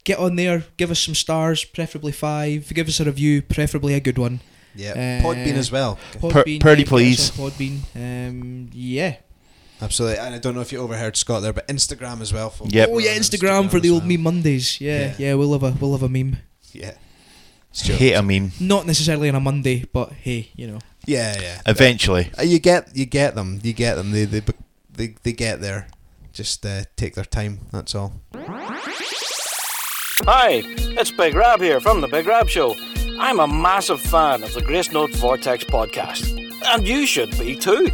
Get 0.03 0.17
on 0.19 0.35
there, 0.35 0.63
give 0.77 0.89
us 0.91 0.99
some 0.99 1.13
stars, 1.15 1.63
preferably 1.63 2.11
five. 2.11 2.73
Give 2.73 2.87
us 2.87 2.99
a 2.99 3.05
review, 3.05 3.41
preferably 3.41 3.93
a 3.93 3.99
good 3.99 4.17
one. 4.17 4.39
Yeah, 4.75 4.91
Uh, 4.91 5.23
Podbean 5.25 5.53
as 5.53 5.71
well. 5.71 5.99
Podbean, 6.13 6.59
Purdy, 6.59 6.81
yeah, 6.83 6.85
get 6.85 6.87
us 6.87 6.89
please. 6.89 7.31
Podbean. 7.31 7.79
Um, 7.95 8.69
yeah. 8.73 9.17
Absolutely. 9.81 10.19
And 10.19 10.35
I 10.35 10.37
don't 10.37 10.53
know 10.55 10.61
if 10.61 10.71
you 10.71 10.79
overheard 10.79 11.17
Scott 11.17 11.41
there, 11.41 11.53
but 11.53 11.67
Instagram 11.67 12.21
as 12.21 12.31
well. 12.31 12.49
folks. 12.51 12.71
Yep. 12.73 12.89
Oh 12.91 12.97
yeah, 12.99 13.13
We're 13.13 13.19
Instagram, 13.19 13.69
for 13.69 13.79
the 13.79 13.89
old 13.89 14.03
well. 14.03 14.09
meme 14.09 14.21
Mondays. 14.21 14.79
Yeah, 14.79 14.99
Yeah. 14.99 15.13
yeah, 15.17 15.33
we'll 15.33 15.51
have 15.53 15.63
a 15.63 15.71
we'll 15.79 15.91
have 15.93 16.03
a 16.03 16.09
meme. 16.09 16.37
Yeah. 16.71 16.93
Stuart. 17.73 17.97
Hate 17.99 18.13
a 18.13 18.21
meme. 18.23 18.51
Not 18.59 18.85
necessarily 18.85 19.29
on 19.29 19.35
a 19.35 19.39
Monday, 19.39 19.85
but 19.91 20.11
hey, 20.13 20.49
you 20.55 20.67
know. 20.67 20.79
Yeah, 21.05 21.35
yeah. 21.41 21.61
Eventually. 21.65 22.29
Uh, 22.37 22.43
You 22.43 22.59
get 22.59 22.95
you 22.95 23.05
get 23.05 23.33
them. 23.35 23.59
You 23.63 23.73
get 23.73 23.95
them. 23.95 24.11
They 24.11 24.25
they 24.25 24.41
they, 25.01 25.15
they 25.23 25.33
get 25.33 25.61
there. 25.61 25.87
Just 26.31 26.63
uh, 26.65 26.83
take 26.95 27.15
their 27.15 27.25
time. 27.25 27.61
That's 27.71 27.95
all. 27.95 28.13
Hi, 30.23 30.61
it's 30.99 31.09
Big 31.11 31.33
Rab 31.33 31.59
here 31.59 31.79
from 31.79 32.01
The 32.01 32.07
Big 32.07 32.27
Rab 32.27 32.47
Show. 32.47 32.75
I'm 33.19 33.39
a 33.39 33.47
massive 33.47 33.99
fan 33.99 34.43
of 34.43 34.53
the 34.53 34.61
Grace 34.61 34.91
Note 34.91 35.11
Vortex 35.15 35.63
podcast, 35.63 36.23
and 36.67 36.87
you 36.87 37.07
should 37.07 37.31
be 37.39 37.55
too. 37.55 37.89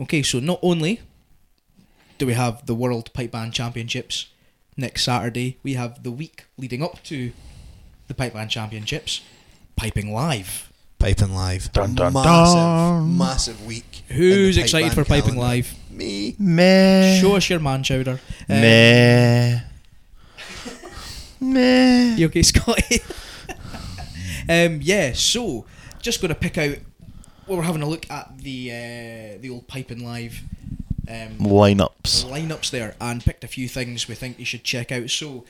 Okay, 0.00 0.22
so 0.22 0.40
not 0.40 0.58
only 0.62 1.00
do 2.18 2.26
we 2.26 2.32
have 2.32 2.66
the 2.66 2.74
World 2.74 3.12
Pipe 3.12 3.30
Band 3.30 3.54
Championships 3.54 4.26
next 4.76 5.04
Saturday, 5.04 5.58
we 5.62 5.74
have 5.74 6.02
the 6.02 6.10
week 6.10 6.46
leading 6.58 6.82
up 6.82 7.04
to 7.04 7.30
the 8.08 8.14
Pipe 8.14 8.34
Band 8.34 8.50
Championships, 8.50 9.20
Piping 9.76 10.12
Live. 10.12 10.72
Piping 11.04 11.34
live. 11.34 11.70
Dun, 11.70 11.94
dun, 11.94 12.14
massive, 12.14 12.56
dun. 12.56 13.18
massive 13.18 13.66
week. 13.66 14.04
Who's 14.08 14.56
excited 14.56 14.94
for 14.94 15.04
Piping 15.04 15.34
calendar. 15.34 15.40
Live? 15.42 15.74
Me. 15.90 16.34
Meh. 16.38 17.20
Show 17.20 17.36
us 17.36 17.50
your 17.50 17.60
man 17.60 17.82
chowder. 17.82 18.12
Um, 18.12 18.20
Meh. 18.48 19.60
Meh. 21.40 22.14
You 22.16 22.26
okay, 22.28 22.40
Scotty? 22.42 23.02
um, 24.48 24.80
yeah, 24.80 25.12
so 25.12 25.66
just 26.00 26.22
going 26.22 26.30
to 26.30 26.34
pick 26.34 26.56
out. 26.56 26.78
Well, 27.46 27.58
we're 27.58 27.64
having 27.64 27.82
a 27.82 27.86
look 27.86 28.10
at 28.10 28.38
the 28.38 28.70
uh, 28.70 29.38
the 29.42 29.50
old 29.50 29.68
Piping 29.68 30.06
Live 30.06 30.40
um, 31.06 31.36
Lineups. 31.36 32.24
lineups 32.24 32.70
there 32.70 32.94
and 32.98 33.22
picked 33.22 33.44
a 33.44 33.48
few 33.48 33.68
things 33.68 34.08
we 34.08 34.14
think 34.14 34.38
you 34.38 34.46
should 34.46 34.64
check 34.64 34.90
out. 34.90 35.10
So 35.10 35.44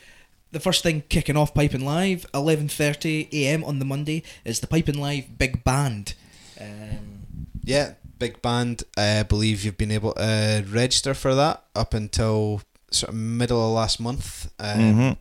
the 0.55 0.61
first 0.61 0.83
thing 0.83 1.03
kicking 1.11 1.37
off 1.37 1.53
Piping 1.53 1.85
Live, 1.85 2.25
11:30 2.33 3.29
a.m. 3.33 3.63
on 3.65 3.79
the 3.81 3.85
Monday 3.85 4.23
is 4.45 4.61
the 4.61 4.67
Piping 4.67 4.99
Live 4.99 5.37
Big 5.37 5.63
Band. 5.65 6.15
Um, 6.61 7.47
Yeah, 7.65 7.95
big 8.19 8.41
band. 8.43 8.85
I 8.97 9.23
believe 9.25 9.65
you've 9.65 9.77
been 9.79 9.91
able 9.91 10.13
to 10.15 10.21
uh, 10.23 10.63
register 10.71 11.13
for 11.15 11.35
that 11.35 11.65
up 11.75 11.93
until 11.95 12.63
sort 12.91 13.09
of 13.11 13.17
middle 13.17 13.61
of 13.67 13.73
last 13.73 13.99
month. 14.01 14.51
Um, 14.59 14.79
Mhm. 14.79 15.17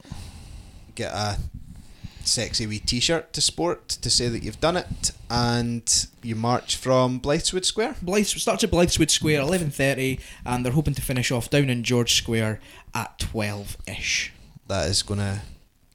Get 0.95 1.11
a 1.11 1.39
sexy 2.23 2.67
wee 2.67 2.79
T-shirt 2.79 3.33
to 3.33 3.41
sport 3.41 3.89
to 3.89 4.09
say 4.09 4.27
that 4.29 4.43
you've 4.43 4.59
done 4.61 4.77
it, 4.77 5.11
and 5.29 6.07
you 6.21 6.35
march 6.35 6.75
from 6.75 7.19
Blythswood 7.19 7.65
Square. 7.65 7.95
Blythe 8.01 8.27
starts 8.27 8.63
at 8.63 8.71
Blythswood 8.71 9.09
Square 9.09 9.41
11:30, 9.41 10.19
and 10.45 10.63
they're 10.63 10.73
hoping 10.73 10.93
to 10.93 11.01
finish 11.01 11.31
off 11.31 11.49
down 11.49 11.69
in 11.69 11.83
George 11.83 12.13
Square 12.13 12.59
at 12.93 13.17
12 13.19 13.77
ish. 13.87 14.31
That 14.67 14.89
is 14.89 15.01
going 15.03 15.19
to 15.19 15.41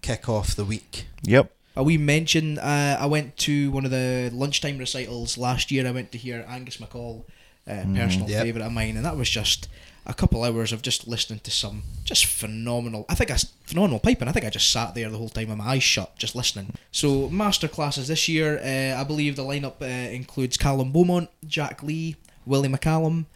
kick 0.03 0.29
off 0.29 0.55
the 0.55 0.65
week. 0.65 1.07
Yep. 1.23 1.51
Uh, 1.77 1.83
we 1.85 1.97
mentioned 1.99 2.59
uh, 2.59 2.97
I 3.01 3.07
went 3.07 3.37
to 3.39 3.71
one 3.71 3.85
of 3.85 3.91
the 3.91 4.31
lunchtime 4.33 4.79
recitals 4.79 5.39
last 5.39 5.71
year. 5.71 5.87
I 5.87 5.91
went 5.91 6.13
to 6.13 6.19
hear 6.19 6.45
Angus 6.49 6.79
MacColl, 6.79 7.25
uh, 7.67 7.85
personal 7.95 8.29
Yep. 8.29 8.43
favourite 8.43 8.67
of 8.67 8.73
mine, 8.73 8.97
and 8.97 9.05
that 9.05 9.17
was 9.17 9.31
just 9.31 9.69
a 10.07 10.15
couple 10.15 10.43
hours 10.43 10.73
of 10.73 10.81
just 10.83 11.07
listening 11.07 11.39
to 11.41 11.51
some 11.51 11.83
just 12.05 12.25
phenomenal. 12.25 13.05
I 13.09 13.15
think 13.15 13.31
I 13.31 13.35
s- 13.35 13.53
phenomenal 13.65 13.99
piping. 14.01 14.27
I 14.27 14.33
think 14.33 14.47
I 14.47 14.51
just 14.51 14.71
sat 14.71 14.95
there 14.95 15.11
the 15.11 15.19
whole 15.19 15.29
time 15.29 15.49
with 15.51 15.59
my 15.59 15.67
eyes 15.73 15.83
shut, 15.83 16.17
just 16.17 16.35
listening. 16.35 16.73
So 16.91 17.29
master 17.29 17.69
classes 17.69 18.09
this 18.09 18.27
year. 18.29 18.59
Uh, 18.59 18.99
I 19.01 19.05
believe 19.05 19.37
the 19.37 19.45
lineup 19.45 19.81
uh, 19.83 19.85
includes 19.85 20.57
Callum 20.57 20.93
Beaumont, 20.93 21.29
Jack 21.47 21.83
Lee, 21.83 22.17
Willie 22.47 22.69
McCallum. 22.71 23.27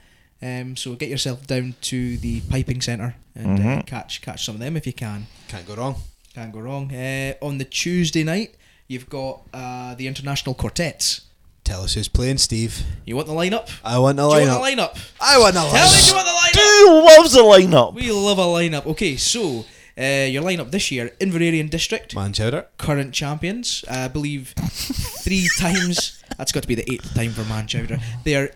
Um, 0.43 0.77
so 0.77 0.95
get 0.95 1.09
yourself 1.09 1.47
down 1.47 1.75
to 1.83 2.17
the 2.19 2.41
piping 2.43 2.81
centre 2.81 3.15
and 3.35 3.59
uh, 3.59 3.63
Mhm. 3.63 3.87
catch 3.87 4.21
catch 4.23 4.45
some 4.45 4.57
of 4.57 4.61
them 4.61 4.77
if 4.77 4.87
you 4.87 4.93
can. 4.93 5.27
Can't 5.49 5.67
go 5.67 5.75
wrong. 5.77 5.97
Can't 6.35 6.53
go 6.53 6.59
wrong. 6.61 6.93
Uh, 6.95 7.35
on 7.41 7.59
the 7.59 7.65
Tuesday 7.65 8.25
night, 8.25 8.55
you've 8.89 9.09
got 9.09 9.43
uh, 9.55 9.95
the 9.95 10.07
International 10.09 10.55
Quartets. 10.55 11.23
Tell 11.65 11.83
us 11.83 11.95
who's 11.95 12.09
playing, 12.09 12.39
Steve. 12.39 12.83
You 13.05 13.15
want 13.15 13.29
the 13.29 13.35
lineup? 13.35 13.71
I 13.85 13.99
want 14.01 14.17
the 14.17 14.29
Do 14.29 14.35
you 14.35 14.47
lineup. 14.49 14.59
want 14.61 14.77
the 14.77 14.83
lineup? 14.83 14.99
I 15.21 15.39
want 15.39 15.55
the 15.55 15.61
Tell 15.61 15.73
me, 15.73 15.79
lineup. 15.79 16.03
do 16.03 16.09
you 16.09 16.15
want 16.15 16.27
the 16.27 16.59
lineup? 16.59 16.79
Who 16.89 17.05
loves 17.07 17.33
the 17.33 17.43
lineup? 17.43 17.95
We 17.95 18.11
love 18.11 18.39
a 18.39 18.43
lineup. 18.43 18.87
Okay, 18.87 19.17
so 19.17 19.65
uh, 19.97 20.03
your 20.29 20.43
lineup 20.43 20.73
this 20.73 20.91
year: 20.91 21.13
Inveraray 21.21 21.61
and 21.61 21.71
District, 21.71 22.17
Man 22.17 22.33
chowder. 22.33 22.67
current 22.79 23.15
champions. 23.15 23.85
I 23.89 24.09
believe 24.09 24.55
three 25.23 25.49
times. 25.59 26.19
That's 26.37 26.51
got 26.51 26.63
to 26.63 26.69
be 26.69 26.75
the 26.75 26.91
eighth 26.93 27.15
time 27.15 27.31
for 27.33 27.43
Manchowder. 27.43 28.03
They're 28.25 28.53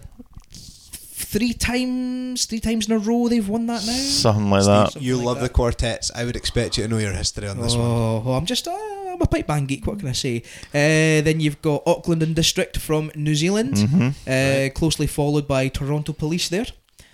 three 1.36 1.52
times, 1.52 2.46
three 2.46 2.60
times 2.60 2.86
in 2.88 2.92
a 2.92 2.98
row 2.98 3.28
they've 3.28 3.48
won 3.48 3.66
that 3.66 3.84
now. 3.86 3.92
Something 3.92 4.50
like 4.50 4.64
that. 4.64 4.92
Something 4.92 5.02
you 5.02 5.16
like 5.16 5.26
love 5.26 5.36
that. 5.40 5.42
the 5.48 5.48
quartets. 5.58 6.10
I 6.14 6.24
would 6.24 6.36
expect 6.36 6.76
you 6.78 6.84
to 6.84 6.88
know 6.88 6.98
your 6.98 7.12
history 7.12 7.48
on 7.48 7.60
this 7.60 7.74
one. 7.76 7.86
Oh, 7.86 8.22
well, 8.24 8.34
I'm 8.36 8.46
just 8.46 8.66
uh, 8.68 8.72
I'm 9.12 9.20
a 9.20 9.26
pipe 9.26 9.46
band 9.46 9.68
geek. 9.68 9.86
What 9.86 9.98
can 9.98 10.08
I 10.08 10.12
say? 10.12 10.42
Uh, 10.74 11.22
then 11.26 11.40
you've 11.40 11.60
got 11.62 11.82
Auckland 11.86 12.22
and 12.22 12.34
District 12.34 12.76
from 12.78 13.10
New 13.14 13.34
Zealand, 13.34 13.78
hmm 13.78 14.08
uh, 14.26 14.68
closely 14.74 15.06
followed 15.06 15.46
by 15.46 15.68
Toronto 15.68 16.12
Police 16.12 16.48
there. 16.48 16.66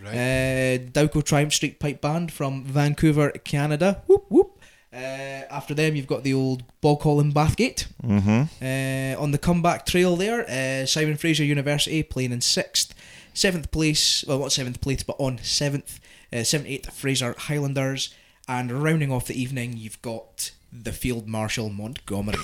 Right. 0.04 0.14
Uh, 0.14 0.78
Dowco 0.90 1.22
Triumph 1.22 1.52
Street 1.54 1.78
Pipe 1.78 2.00
Band 2.00 2.32
from 2.32 2.64
Vancouver, 2.64 3.30
Canada. 3.44 4.02
Whoop 4.08 4.24
whoop. 4.30 4.58
Uh, 4.94 5.46
after 5.58 5.74
them, 5.74 5.96
you've 5.96 6.06
got 6.14 6.22
the 6.22 6.35
old 6.35 6.64
Boghall 6.82 7.20
and 7.20 7.32
Bathgate. 7.35 7.87
hmm 8.04 8.42
Uh, 8.61 9.22
on 9.22 9.30
the 9.30 9.38
comeback 9.38 9.87
trail 9.87 10.16
there, 10.16 10.40
uh, 10.50 10.87
Simon 10.87 11.16
Fraser 11.16 11.44
University 11.44 12.02
playing 12.02 12.32
in 12.32 12.40
sixth. 12.40 12.92
Seventh 13.34 13.70
place, 13.70 14.24
well, 14.26 14.38
not 14.38 14.52
seventh 14.52 14.80
place, 14.80 15.02
but 15.02 15.16
on 15.18 15.38
seventh, 15.38 16.00
uh, 16.32 16.36
78th 16.36 16.92
Fraser 16.92 17.34
Highlanders. 17.38 18.14
And 18.48 18.70
rounding 18.82 19.12
off 19.12 19.26
the 19.26 19.40
evening, 19.40 19.76
you've 19.76 20.02
got 20.02 20.50
the 20.72 20.92
Field 20.92 21.26
Marshal 21.26 21.70
Montgomery. 21.70 22.38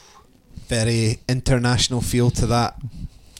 Very 0.68 1.18
international 1.28 2.00
feel 2.00 2.30
to 2.32 2.46
that 2.46 2.76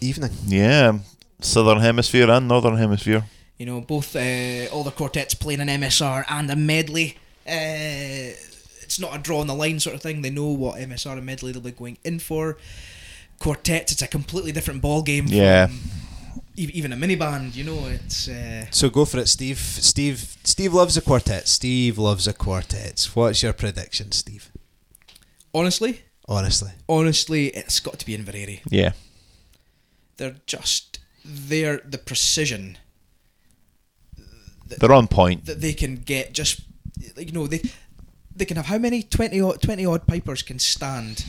evening. 0.00 0.32
Yeah. 0.46 0.98
Southern 1.40 1.80
Hemisphere 1.80 2.30
and 2.30 2.48
Northern 2.48 2.76
Hemisphere. 2.76 3.24
You 3.58 3.66
know, 3.66 3.80
both 3.80 4.14
uh, 4.16 4.66
all 4.72 4.82
the 4.82 4.90
quartets 4.90 5.34
playing 5.34 5.60
an 5.60 5.68
MSR 5.68 6.24
and 6.28 6.50
a 6.50 6.56
medley. 6.56 7.18
Uh, 7.46 8.34
it's 8.82 8.98
not 8.98 9.14
a 9.14 9.18
draw 9.18 9.40
on 9.40 9.46
the 9.46 9.54
line 9.54 9.80
sort 9.80 9.94
of 9.94 10.02
thing. 10.02 10.22
They 10.22 10.30
know 10.30 10.48
what 10.48 10.76
MSR 10.76 11.12
and 11.12 11.26
medley 11.26 11.52
they'll 11.52 11.62
be 11.62 11.70
going 11.70 11.98
in 12.04 12.18
for. 12.18 12.58
Quartets, 13.38 13.92
it's 13.92 14.02
a 14.02 14.06
completely 14.06 14.52
different 14.52 14.82
ball 14.82 15.02
game. 15.02 15.26
Yeah. 15.28 15.66
From 15.66 15.80
even 16.56 16.92
a 16.92 16.96
mini 16.96 17.16
band, 17.16 17.54
you 17.56 17.64
know, 17.64 17.86
it's. 17.86 18.28
Uh, 18.28 18.66
So 18.70 18.88
go 18.90 19.04
for 19.04 19.18
it, 19.18 19.28
Steve. 19.28 19.58
Steve. 19.58 20.36
Steve 20.44 20.72
loves 20.74 20.96
a 20.96 21.00
quartet. 21.02 21.48
Steve 21.48 21.98
loves 21.98 22.26
a 22.28 22.32
quartet. 22.32 23.08
What's 23.14 23.42
your 23.42 23.52
prediction, 23.52 24.12
Steve? 24.12 24.50
honestly, 25.52 26.00
Honestly, 26.26 26.70
honestly, 26.88 27.46
it's 27.48 27.80
got 27.80 27.98
to 27.98 28.06
be 28.06 28.16
Inveraray. 28.16 28.60
Yeah. 28.70 28.92
They're 30.16 30.36
just 30.46 30.98
they're 31.24 31.80
the 31.84 31.98
precision 31.98 32.78
They're 34.66 34.92
on 34.92 35.06
point. 35.08 35.44
that 35.46 35.60
they 35.60 35.72
can 35.74 35.96
get. 35.96 36.32
Just 36.32 36.60
like 37.16 37.26
you 37.26 37.32
know, 37.32 37.46
they 37.46 37.60
they 38.34 38.44
can 38.46 38.56
have 38.56 38.66
how 38.66 38.78
many 38.78 39.02
20 39.02 39.40
odd, 39.40 39.62
20 39.62 39.84
odd 39.86 40.06
pipers 40.06 40.42
can 40.42 40.58
stand 40.58 41.24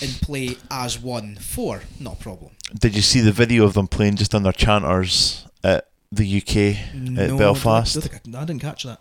and 0.00 0.10
play 0.22 0.56
as 0.70 0.98
one. 0.98 1.36
Four, 1.36 1.82
not 2.00 2.14
a 2.14 2.22
problem. 2.22 2.52
Did 2.74 2.94
you 2.96 3.02
see 3.02 3.20
the 3.20 3.32
video 3.32 3.64
of 3.64 3.74
them 3.74 3.86
playing 3.86 4.16
just 4.16 4.34
on 4.34 4.42
their 4.42 4.52
chanters 4.52 5.46
at 5.62 5.88
the 6.10 6.38
UK 6.38 7.18
at 7.18 7.38
Belfast? 7.38 7.96
I, 7.96 8.44
didn't 8.44 8.60
catch 8.60 8.82
that. 8.84 9.00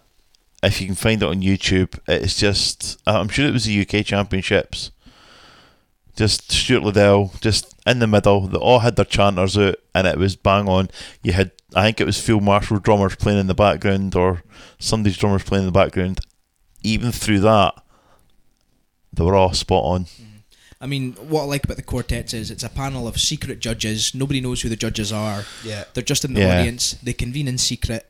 if 0.63 0.80
you 0.82 0.88
can 0.88 0.95
find 0.95 1.21
it 1.21 1.25
on 1.28 1.41
YouTube, 1.41 1.99
it's 2.08 2.38
just 2.38 3.01
I'm 3.08 3.28
sure 3.30 3.47
it 3.47 3.54
was 3.54 3.65
the 3.65 3.82
UK 3.82 4.06
Championships. 4.06 4.91
Just 6.15 6.49
Stuart 6.51 6.84
Liddell, 6.84 7.34
just 7.41 7.75
in 7.86 7.99
the 7.99 8.08
middle. 8.08 8.47
They 8.47 8.58
all 8.58 8.80
had 8.80 8.95
their 8.95 9.04
chanters 9.04 9.58
out, 9.58 9.75
and 9.93 10.08
it 10.08 10.17
was 10.17 10.38
bang 10.38 10.69
on. 10.69 10.89
You 11.23 11.34
had, 11.34 11.51
I 11.73 11.84
think 11.84 11.99
it 11.99 12.06
was 12.06 12.21
Field 12.21 12.41
Marshal 12.43 12.80
drummers 12.80 13.15
playing 13.17 13.39
in 13.39 13.47
the 13.47 13.54
background, 13.54 14.15
or 14.15 14.41
somebody's 14.80 15.17
drummers 15.17 15.43
playing 15.43 15.63
in 15.63 15.73
the 15.73 15.78
background. 15.78 16.21
Even 16.84 17.12
through 17.12 17.39
that, 17.41 17.73
they 19.12 19.23
were 19.25 19.36
all 19.36 19.51
spot 19.54 19.84
on. 19.84 20.06
I 20.86 20.88
mean, 20.88 21.13
what 21.13 21.41
I 21.41 21.45
like 21.45 21.63
about 21.63 21.78
the 21.78 21.84
quartets 21.93 22.32
is 22.34 22.52
it's 22.52 22.63
a 22.63 22.69
panel 22.69 23.08
of 23.08 23.19
secret 23.19 23.60
judges. 23.60 24.13
Nobody 24.13 24.39
knows 24.39 24.62
who 24.62 24.69
the 24.69 24.76
judges 24.76 25.12
are. 25.12 25.43
yeah. 25.65 25.86
They're 25.93 26.04
just 26.13 26.24
in 26.26 26.34
the 26.36 26.41
Yeah. 26.41 26.60
audience. 26.60 26.95
They 27.02 27.13
convene 27.13 27.48
in 27.48 27.58
secret, 27.58 28.04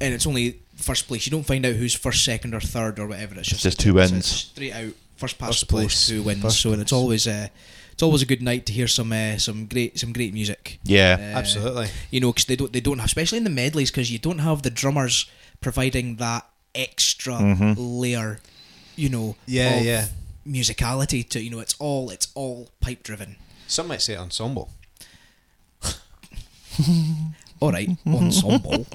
and 0.00 0.14
it's 0.14 0.24
only 0.26 0.60
first 0.76 1.08
place. 1.08 1.26
You 1.26 1.30
don't 1.32 1.46
find 1.46 1.66
out 1.66 1.74
who's 1.74 1.92
first, 1.94 2.24
second, 2.24 2.54
or 2.54 2.60
third, 2.60 2.98
or 3.00 3.06
whatever. 3.08 3.34
It's 3.40 3.48
just, 3.48 3.62
just 3.64 3.82
who 3.82 3.90
it's- 3.98 4.10
wins. 4.12 4.24
it's 4.26 4.34
straight 4.52 4.72
out 4.72 4.92
first 5.16 5.36
past 5.38 5.50
First 5.50 5.60
the 5.62 5.66
post 5.66 5.82
place. 5.82 6.08
who 6.10 6.22
wins. 6.22 6.42
First 6.42 6.60
so 6.60 6.72
and 6.72 6.80
it's 6.82 6.90
place. 6.92 6.96
always 7.00 7.26
uh, 7.26 7.48
it's 7.92 8.02
always 8.04 8.22
a 8.22 8.26
good 8.26 8.42
night 8.42 8.66
to 8.66 8.72
hear 8.72 8.86
some 8.88 9.12
uh, 9.12 9.36
some 9.38 9.66
great 9.66 9.98
some 9.98 10.12
great 10.12 10.32
music. 10.32 10.78
Yeah, 10.84 11.16
Uh, 11.18 11.38
Absolutely. 11.40 11.88
You 12.12 12.20
know, 12.20 12.30
because 12.32 12.44
they 12.46 12.56
don't 12.56 12.72
they 12.72 12.80
don't 12.80 12.98
have, 12.98 13.06
especially 13.06 13.38
in 13.38 13.44
the 13.44 13.50
medleys, 13.62 13.90
because 13.90 14.10
you 14.12 14.18
don't 14.20 14.40
have 14.40 14.62
the 14.62 14.70
drummers 14.70 15.26
providing 15.60 16.16
that 16.16 16.46
extra 16.74 17.34
Mhm. 17.34 17.74
layer. 17.78 18.38
You 18.96 19.08
know, 19.08 19.36
Yeah, 19.46 19.74
of 19.80 19.84
yeah. 19.84 20.06
Musicality 20.46 21.28
to 21.30 21.42
you 21.42 21.50
know 21.50 21.60
it's 21.60 21.74
all 21.78 22.10
it's 22.10 22.28
all 22.34 22.70
pipe 22.80 23.02
driven. 23.02 23.36
Some 23.66 23.88
might 23.88 24.02
say 24.02 24.16
ensemble. 24.16 24.70
All 27.60 27.72
right, 27.72 27.88
ensemble. 28.06 28.86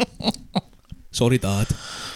Sorry, 1.12 1.38
Dad. 1.38 1.67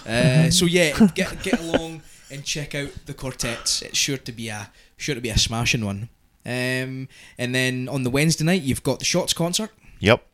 Uh, 0.06 0.50
so 0.52 0.65
yeah, 0.65 1.08
get 1.15 1.41
get 1.41 1.60
along 1.60 2.02
and 2.30 2.43
check 2.43 2.76
out 2.76 2.89
the 3.06 3.13
quartets. 3.13 3.82
It's 3.82 3.98
sure 3.98 4.17
to 4.17 4.32
be 4.32 4.50
a 4.50 4.69
sure 4.98 5.15
to 5.15 5.22
be 5.22 5.30
a 5.30 5.38
smashing 5.38 5.86
one. 5.86 6.10
Um, 6.46 7.08
and 7.38 7.56
then 7.56 7.88
on 7.88 8.04
the 8.04 8.10
Wednesday 8.10 8.43
night, 8.43 8.62
you've 8.62 8.84
got 8.84 9.00
the 9.00 9.06
Shots 9.06 9.34
concert. 9.34 9.72
yep. 10.00 10.26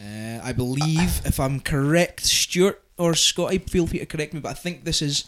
Uh, 0.00 0.40
I 0.42 0.52
believe, 0.52 1.20
if 1.26 1.40
I'm 1.40 1.60
correct, 1.60 2.22
Stuart 2.22 2.80
or 2.96 3.14
Scotty, 3.14 3.58
feel 3.58 3.86
free 3.86 3.98
to 3.98 4.06
correct 4.06 4.32
me, 4.32 4.40
but 4.40 4.50
I 4.50 4.54
think 4.54 4.84
this 4.84 5.02
is 5.02 5.24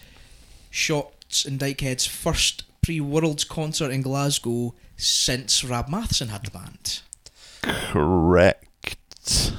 Shots 1.31 1.45
and 1.45 1.61
Dykehead's 1.61 2.07
first 2.07 2.65
pre-Worlds 2.83 3.45
concert 3.45 3.91
in 3.93 4.03
Glasgow 4.03 4.75
since 4.97 5.63
Rab 5.63 5.89
Mathieson 5.89 6.29
had 6.29 6.45
the 6.45 6.51
band. 6.51 7.01
Correct. 7.63 9.53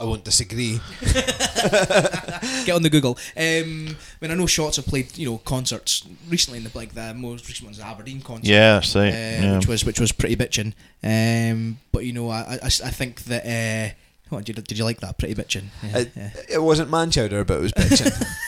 I 0.00 0.04
won't 0.04 0.24
disagree. 0.24 0.80
Get 1.02 2.70
on 2.70 2.82
the 2.82 2.88
Google. 2.90 3.18
Um, 3.36 3.88
I 3.90 4.22
mean, 4.22 4.30
I 4.30 4.34
know 4.34 4.46
Shots 4.46 4.76
have 4.76 4.86
played, 4.86 5.18
you 5.18 5.28
know, 5.28 5.38
concerts 5.38 6.02
recently. 6.30 6.58
In 6.58 6.64
the 6.64 6.70
like 6.74 6.94
the 6.94 7.12
most 7.12 7.46
recent 7.46 7.66
one's 7.66 7.78
the 7.78 7.84
Aberdeen 7.86 8.22
concert, 8.22 8.46
Yeah, 8.48 8.74
that's 8.74 8.94
right. 8.96 9.08
uh, 9.08 9.16
yeah. 9.16 9.56
which 9.58 9.66
was 9.66 9.84
which 9.84 10.00
was 10.00 10.12
pretty 10.12 10.36
bitching. 10.36 10.72
Um, 11.02 11.78
but 11.92 12.06
you 12.06 12.12
know, 12.14 12.30
I 12.30 12.58
I, 12.62 12.66
I 12.66 12.68
think 12.68 13.24
that. 13.24 13.44
Uh, 13.44 13.94
what 14.30 14.44
did 14.44 14.58
you, 14.58 14.62
did 14.62 14.76
you 14.76 14.84
like 14.84 15.00
that? 15.00 15.16
Pretty 15.16 15.34
bitching. 15.34 15.68
Yeah, 15.82 15.98
It, 16.00 16.10
yeah. 16.14 16.30
it 16.50 16.62
wasn't 16.62 16.90
man 16.90 17.10
chowder, 17.10 17.44
but 17.44 17.56
it 17.58 17.62
was 17.62 17.72
bitching. 17.72 18.12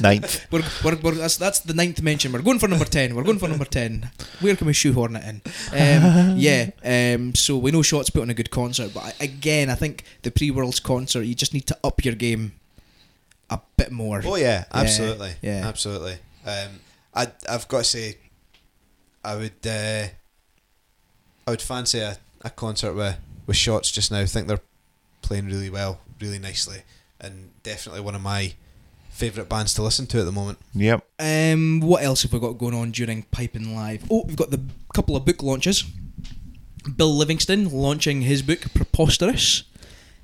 Ninth. 0.00 0.46
We're, 0.52 0.62
we're, 0.84 0.96
we're, 0.96 1.12
that's, 1.12 1.36
that's 1.36 1.60
the 1.60 1.74
ninth 1.74 2.02
mention. 2.02 2.32
We're 2.32 2.42
going 2.42 2.58
for 2.58 2.68
number 2.68 2.84
10. 2.84 3.14
We're 3.14 3.24
going 3.24 3.38
for 3.38 3.48
number 3.48 3.64
10. 3.64 4.10
Where 4.40 4.56
can 4.56 4.66
we 4.66 4.72
shoehorn 4.72 5.16
it 5.16 5.24
in? 5.24 5.42
Um, 5.72 6.36
yeah, 6.38 6.70
um, 6.84 7.34
so 7.34 7.58
we 7.58 7.70
know 7.70 7.82
Shots 7.82 8.10
put 8.10 8.22
on 8.22 8.30
a 8.30 8.34
good 8.34 8.50
concert, 8.50 8.92
but 8.94 9.04
I, 9.04 9.24
again, 9.24 9.70
I 9.70 9.74
think 9.74 10.04
the 10.22 10.30
pre 10.30 10.50
Worlds 10.50 10.80
concert, 10.80 11.22
you 11.22 11.34
just 11.34 11.54
need 11.54 11.66
to 11.66 11.78
up 11.82 12.04
your 12.04 12.14
game 12.14 12.52
a 13.50 13.60
bit 13.76 13.90
more. 13.90 14.22
oh 14.24 14.36
yeah, 14.36 14.64
absolutely, 14.72 15.34
yeah. 15.42 15.66
absolutely. 15.66 16.18
Um, 16.46 16.80
I 17.14 17.32
I've 17.48 17.68
got 17.68 17.78
to 17.78 17.84
say, 17.84 18.18
I 19.24 19.36
would 19.36 19.66
uh, 19.66 20.06
I 21.46 21.50
would 21.50 21.62
fancy 21.62 21.98
a, 22.00 22.16
a 22.42 22.50
concert 22.50 22.94
with 22.94 23.16
with 23.46 23.56
shots 23.56 23.90
just 23.90 24.10
now. 24.10 24.20
I 24.20 24.26
think 24.26 24.48
they're 24.48 24.60
playing 25.22 25.46
really 25.46 25.70
well, 25.70 26.00
really 26.20 26.38
nicely, 26.38 26.82
and 27.20 27.50
definitely 27.62 28.00
one 28.00 28.14
of 28.14 28.22
my 28.22 28.54
favourite 29.18 29.48
bands 29.48 29.74
to 29.74 29.82
listen 29.82 30.06
to 30.06 30.18
at 30.20 30.24
the 30.24 30.32
moment. 30.32 30.58
Yep. 30.74 31.04
Um, 31.18 31.80
what 31.80 32.02
else 32.02 32.22
have 32.22 32.32
we 32.32 32.38
got 32.38 32.52
going 32.58 32.74
on 32.74 32.92
during 32.92 33.24
Piping 33.24 33.74
Live? 33.74 34.04
Oh, 34.10 34.24
we've 34.26 34.36
got 34.36 34.50
the 34.50 34.60
couple 34.94 35.16
of 35.16 35.24
book 35.24 35.42
launches. 35.42 35.84
Bill 36.96 37.14
Livingstone 37.14 37.64
launching 37.86 38.22
his 38.22 38.40
book 38.42 38.60
Preposterous 38.74 39.64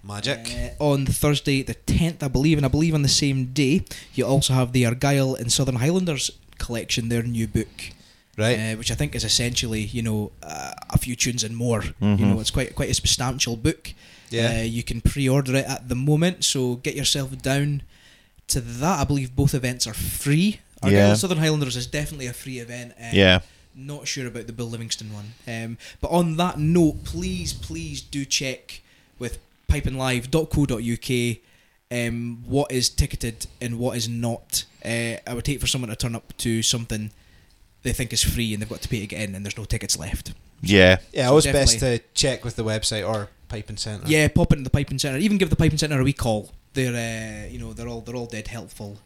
Magic. 0.02 0.74
uh, 0.80 0.83
on 0.83 1.07
Thursday 1.07 1.62
the 1.62 1.74
10th, 1.74 2.22
I 2.22 2.28
believe, 2.28 2.57
and 2.57 2.64
I 2.64 2.68
believe 2.68 2.94
on 2.94 3.02
the 3.02 3.09
same 3.09 3.46
day 3.52 3.85
you 4.14 4.24
also 4.26 4.52
have 4.54 4.72
the 4.72 4.87
Argyll 4.87 5.35
and 5.35 5.52
Sutherland 5.52 5.83
Highlanders 5.83 6.30
collection, 6.59 7.09
their 7.09 7.22
new 7.22 7.46
book, 7.48 7.90
right. 8.38 8.57
uh, 8.59 8.76
which 8.76 8.90
I 8.90 8.94
think 8.94 9.14
is 9.14 9.24
essentially 9.24 9.80
you 9.83 10.02
know 10.02 10.33
uh, 10.42 10.72
a 10.90 10.98
few 10.98 11.16
tunes 11.16 11.42
and 11.44 11.57
more. 11.57 11.83
You 11.83 11.92
Mhm. 12.00 12.20
know, 12.20 12.40
it's 12.40 12.50
quite 12.52 12.74
quite 12.76 12.90
a 12.90 12.94
substantial 12.94 13.57
book. 13.57 13.92
yeah. 14.30 14.61
Uh, 14.61 14.62
you 14.62 14.83
can 14.83 15.00
pre-order 15.00 15.54
it 15.57 15.66
at 15.66 15.88
the 15.88 15.94
moment, 15.96 16.44
so 16.44 16.76
get 16.76 16.94
yourself 16.96 17.37
down 17.42 17.83
to 18.48 18.61
that. 18.61 19.00
I 19.00 19.04
believe 19.04 19.35
both 19.35 19.54
events 19.54 19.87
are 19.87 19.94
free. 19.94 20.61
Argyll 20.83 20.98
Yeah. 20.98 21.11
and 21.11 21.18
Sutherland 21.18 21.44
Highlanders 21.44 21.76
is 21.76 21.87
definitely 21.87 22.26
a 22.26 22.33
free 22.33 22.59
event. 22.59 22.92
Uh, 23.00 23.11
Yeah. 23.12 23.40
Not 23.76 24.07
sure 24.07 24.26
about 24.28 24.46
the 24.46 24.52
Bill 24.52 24.70
Livingstone 24.70 25.12
one. 25.12 25.35
Um, 25.48 25.78
but 26.00 26.09
on 26.12 26.37
that 26.37 26.59
note, 26.61 27.02
please, 27.04 27.52
please 27.52 28.00
do 28.00 28.24
check 28.24 28.83
with 29.18 29.38
pipinglive.co.uk 29.68 31.38
um, 31.90 32.42
what 32.46 32.70
is 32.72 32.88
ticketed 32.88 33.46
and 33.61 33.78
what 33.78 33.96
is 33.96 34.09
not. 34.09 34.64
Uh, 34.85 35.16
I 35.26 35.35
would 35.35 35.46
hate 35.46 35.61
for 35.61 35.66
someone 35.66 35.90
to 35.90 35.96
turn 35.96 36.14
up 36.14 36.37
to 36.38 36.62
something 36.62 37.11
they 37.83 37.92
think 37.92 38.12
is 38.12 38.22
free 38.22 38.52
and 38.52 38.62
they've 38.62 38.68
got 38.68 38.80
to 38.83 38.88
pay 38.88 39.00
to 39.00 39.07
get 39.07 39.20
in 39.28 39.35
and 39.35 39.44
there's 39.44 39.59
no 39.59 39.64
tickets 39.64 39.98
left. 39.98 40.33
Yeah. 40.62 40.98
yeah, 41.12 41.24
so 41.24 41.30
always 41.30 41.44
best 41.46 41.80
to 41.80 42.00
check 42.14 42.44
with 42.44 42.57
the 42.57 42.64
website 42.64 43.07
or 43.07 43.28
Piping 43.48 43.76
Centre. 43.76 44.07
Yeah, 44.09 44.28
pop 44.28 44.52
into 44.52 44.64
the 44.64 44.70
piping 44.70 44.98
centre. 44.98 45.18
Even 45.18 45.37
give 45.38 45.50
the 45.50 45.57
piping 45.57 45.78
centre 45.78 46.00
a 46.00 46.04
wee 46.04 46.12
call. 46.12 46.50
They're 46.74 47.46
uh, 47.46 47.48
you 47.50 47.58
know 47.58 47.72
they're 47.72 47.88
all 47.88 48.00
they're 48.02 48.16
all 48.16 48.26
dead 48.26 48.48
helpful 48.48 48.98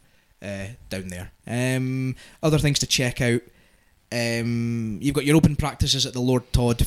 uh, 0.42 0.66
down 0.90 1.08
there. 1.08 1.30
Um, 1.46 2.16
other 2.42 2.58
things 2.58 2.78
to 2.80 2.86
check 2.86 3.20
out. 3.20 3.42
Um, 4.10 4.98
you've 5.02 5.14
got 5.14 5.24
your 5.26 5.36
open 5.36 5.54
practices 5.56 6.06
at 6.06 6.12
the 6.14 6.20
Lord 6.20 6.50
Todd. 6.52 6.82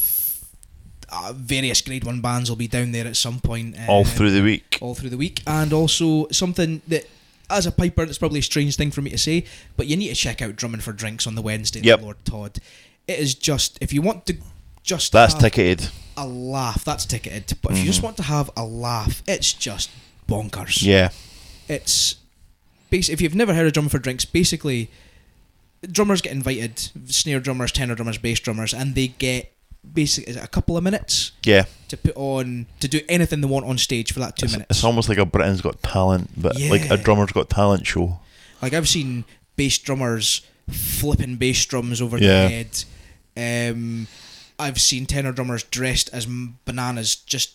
Uh, 1.14 1.34
various 1.36 1.82
Grade 1.82 2.04
One 2.06 2.22
bands 2.22 2.50
will 2.50 2.56
be 2.58 2.68
down 2.70 2.92
there 2.94 3.06
at 3.06 3.18
some 3.18 3.40
point. 3.40 3.76
Uh, 3.78 3.86
All 3.92 4.06
through 4.06 4.32
the 4.32 4.42
week. 4.42 4.78
all 4.82 4.96
through 4.96 5.10
the 5.10 5.18
week, 5.18 5.42
and 5.46 5.74
also 5.74 6.28
something 6.30 6.82
that 6.88 7.06
as 7.50 7.66
a 7.66 7.72
piper, 7.72 8.06
that's 8.06 8.18
probably 8.18 8.40
a 8.40 8.44
strange 8.44 8.78
thing 8.78 8.92
for 8.92 9.02
me 9.02 9.10
to 9.10 9.18
say, 9.18 9.44
but 9.76 9.86
you 9.88 9.98
need 9.98 10.08
to 10.08 10.16
check 10.16 10.42
out 10.42 10.56
Drumming 10.56 10.80
for 10.80 10.94
Drinks 10.94 11.28
on 11.28 11.36
the 11.36 11.42
Wednesday. 11.42 11.82
Yep. 11.82 12.00
The 12.00 12.06
Lord 12.06 12.26
Todd. 12.26 12.60
It 13.10 13.20
is 13.20 13.36
just 13.36 13.78
if 13.82 13.92
you 13.92 14.02
want 14.02 14.26
to 14.28 14.38
just 14.84 15.12
That's 15.12 15.34
ticketed. 15.34 15.90
a 16.16 16.26
laugh. 16.26 16.86
That's 16.86 17.06
ticketed. 17.06 17.58
But 17.62 17.74
if 17.74 17.80
you 17.80 17.86
just 17.86 18.02
want 18.02 18.16
to 18.18 18.24
have 18.24 18.50
a 18.56 18.64
laugh, 18.64 19.22
it's 19.28 19.52
just 19.52 19.90
bonkers. 20.32 20.82
Yeah. 20.84 21.10
It's 21.68 22.16
basically 22.90 23.14
if 23.14 23.22
you've 23.22 23.36
never 23.36 23.54
heard 23.54 23.68
of 23.68 23.74
drumming 23.74 23.90
for 23.90 24.00
drinks, 24.00 24.26
basically 24.26 24.90
drummers 25.90 26.22
get 26.22 26.32
invited, 26.32 26.80
snare 27.12 27.40
drummers, 27.40 27.72
tenor 27.72 27.96
drummers, 27.96 28.18
bass 28.18 28.40
drummers, 28.40 28.74
and 28.74 28.96
they 28.96 29.08
get 29.08 29.52
basically 29.94 30.36
a 30.36 30.48
couple 30.48 30.78
of 30.78 30.84
minutes 30.84 31.32
Yeah. 31.44 31.66
to 31.88 31.98
put 31.98 32.16
on 32.16 32.68
to 32.82 32.88
do 32.88 33.02
anything 33.10 33.42
they 33.42 33.48
want 33.48 33.66
on 33.66 33.78
stage 33.80 34.14
for 34.14 34.20
that 34.20 34.38
two 34.38 34.46
It's, 34.46 34.54
minutes. 34.54 34.68
it's 34.78 34.84
almost 34.84 35.10
like 35.10 35.18
a 35.18 35.26
Britain's 35.26 35.62
Got 35.62 35.82
Talent, 35.82 36.30
but 36.40 36.60
like 36.62 36.90
a 36.92 36.98
drummer's 36.98 37.32
got 37.32 37.50
talent 37.50 37.88
show. 37.88 38.20
Like 38.62 38.74
I've 38.74 38.88
seen 38.88 39.26
bass 39.56 39.78
drummers 39.80 40.42
flipping 40.70 41.38
bass 41.38 41.66
drums 41.66 42.00
over 42.02 42.18
Yeah. 42.18 42.48
their 42.48 42.50
head. 42.50 43.72
Um, 43.76 44.08
I've 44.60 44.80
seen 44.80 45.08
tenor 45.08 45.32
drummers 45.32 45.64
dressed 45.64 46.10
as 46.14 46.28
bananas, 46.66 47.16
just 47.16 47.54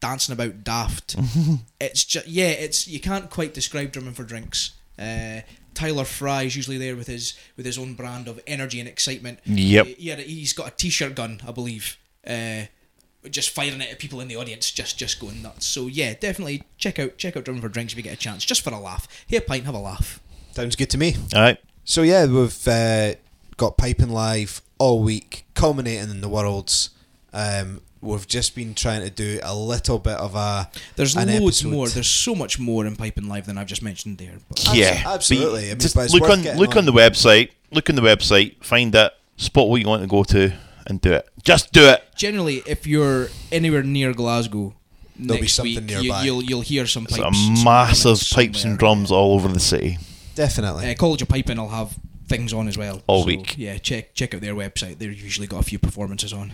dancing 0.00 0.32
about 0.32 0.64
daft. 0.64 1.16
it's 1.80 2.04
just 2.04 2.26
yeah, 2.26 2.48
it's 2.48 2.88
you 2.88 3.00
can't 3.00 3.30
quite 3.30 3.54
describe 3.54 3.92
drumming 3.92 4.14
for 4.14 4.24
drinks. 4.24 4.72
Uh, 4.98 5.40
Tyler 5.74 6.04
Fry 6.04 6.42
is 6.42 6.56
usually 6.56 6.78
there 6.78 6.96
with 6.96 7.06
his 7.06 7.34
with 7.56 7.64
his 7.66 7.78
own 7.78 7.94
brand 7.94 8.28
of 8.28 8.40
energy 8.46 8.80
and 8.80 8.88
excitement. 8.88 9.38
Yep. 9.44 9.86
He, 9.86 9.92
he 9.94 10.08
had 10.08 10.18
a- 10.18 10.22
he's 10.22 10.52
got 10.52 10.68
a 10.68 10.70
t-shirt 10.76 11.14
gun, 11.14 11.40
I 11.46 11.52
believe. 11.52 11.96
Uh, 12.26 12.62
just 13.30 13.50
firing 13.50 13.80
it 13.82 13.90
at 13.90 13.98
people 13.98 14.20
in 14.20 14.28
the 14.28 14.36
audience, 14.36 14.70
just 14.70 14.98
just 14.98 15.20
going 15.20 15.42
nuts. 15.42 15.66
So 15.66 15.86
yeah, 15.86 16.14
definitely 16.18 16.64
check 16.78 16.98
out 16.98 17.18
check 17.18 17.36
out 17.36 17.44
drumming 17.44 17.62
for 17.62 17.68
drinks 17.68 17.92
if 17.92 17.96
you 17.96 18.02
get 18.02 18.14
a 18.14 18.16
chance, 18.16 18.44
just 18.44 18.62
for 18.62 18.70
a 18.72 18.78
laugh. 18.80 19.06
Here, 19.26 19.40
pint, 19.40 19.64
have 19.66 19.74
a 19.74 19.78
laugh. 19.78 20.20
Sounds 20.52 20.74
good 20.76 20.90
to 20.90 20.98
me. 20.98 21.16
All 21.34 21.40
right. 21.42 21.58
So 21.84 22.02
yeah, 22.02 22.26
we've 22.26 22.66
uh, 22.68 23.14
got 23.56 23.76
piping 23.76 24.10
live 24.10 24.62
all 24.78 25.02
week, 25.02 25.44
culminating 25.54 26.10
in 26.10 26.20
the 26.20 26.28
worlds. 26.28 26.90
Um, 27.32 27.82
we've 28.02 28.26
just 28.26 28.54
been 28.54 28.74
trying 28.74 29.02
to 29.02 29.10
do 29.10 29.40
a 29.42 29.54
little 29.54 29.98
bit 29.98 30.14
of 30.16 30.34
a 30.34 30.70
There's 30.96 31.16
an 31.16 31.28
loads 31.28 31.60
episode. 31.60 31.70
more. 31.70 31.88
There's 31.88 32.08
so 32.08 32.34
much 32.34 32.58
more 32.58 32.86
in 32.86 32.96
Piping 32.96 33.28
Live 33.28 33.46
than 33.46 33.58
I've 33.58 33.66
just 33.66 33.82
mentioned 33.82 34.18
there. 34.18 34.38
But 34.48 34.74
yeah. 34.74 35.02
absolutely. 35.06 35.62
But 35.62 35.66
I 35.66 35.68
mean, 35.68 35.78
just 35.78 35.94
but 35.94 36.10
look 36.12 36.30
on 36.30 36.42
look 36.58 36.72
on. 36.72 36.78
on. 36.78 36.84
the 36.86 36.92
website. 36.92 37.50
Look 37.70 37.88
on 37.90 37.96
the 37.96 38.02
website. 38.02 38.62
Find 38.64 38.94
it. 38.94 39.12
Spot 39.36 39.68
what 39.68 39.80
you 39.80 39.88
want 39.88 40.02
to 40.02 40.08
go 40.08 40.22
to, 40.24 40.52
and 40.86 41.00
do 41.00 41.12
it. 41.14 41.28
Just 41.42 41.72
do 41.72 41.88
it. 41.88 42.04
generally, 42.14 42.62
if 42.66 42.86
you're 42.86 43.28
anywhere 43.50 43.82
near 43.82 44.12
Glasgow, 44.12 44.74
There'll 45.16 45.40
be 45.40 45.48
something 45.48 45.74
week, 45.76 45.84
nearby. 45.86 46.24
You, 46.24 46.34
will 46.34 46.42
you'll 46.42 46.60
hear 46.62 46.86
some 46.86 47.04
It's 47.04 47.16
pipes. 47.16 47.38
a 47.38 47.56
some 47.56 47.64
massive 47.64 48.20
pipes 48.30 48.64
and 48.64 48.78
drums 48.78 49.10
all 49.10 49.34
over 49.34 49.48
the 49.48 49.60
city. 49.60 49.98
Definitely. 50.34 50.90
Uh, 50.90 50.94
College 50.94 51.22
of 51.22 51.28
Piping 51.28 51.58
will 51.58 51.68
have 51.68 51.98
things 52.28 52.52
on 52.52 52.68
as 52.68 52.78
well 52.78 53.02
All 53.06 53.22
So, 53.22 53.26
week. 53.26 53.56
Yeah, 53.58 53.76
check 53.78 54.14
check 54.14 54.34
out 54.34 54.40
their 54.40 54.54
website. 54.54 54.98
They've 54.98 55.12
usually 55.12 55.46
got 55.46 55.60
a 55.60 55.64
few 55.64 55.78
performances 55.78 56.32
on. 56.32 56.52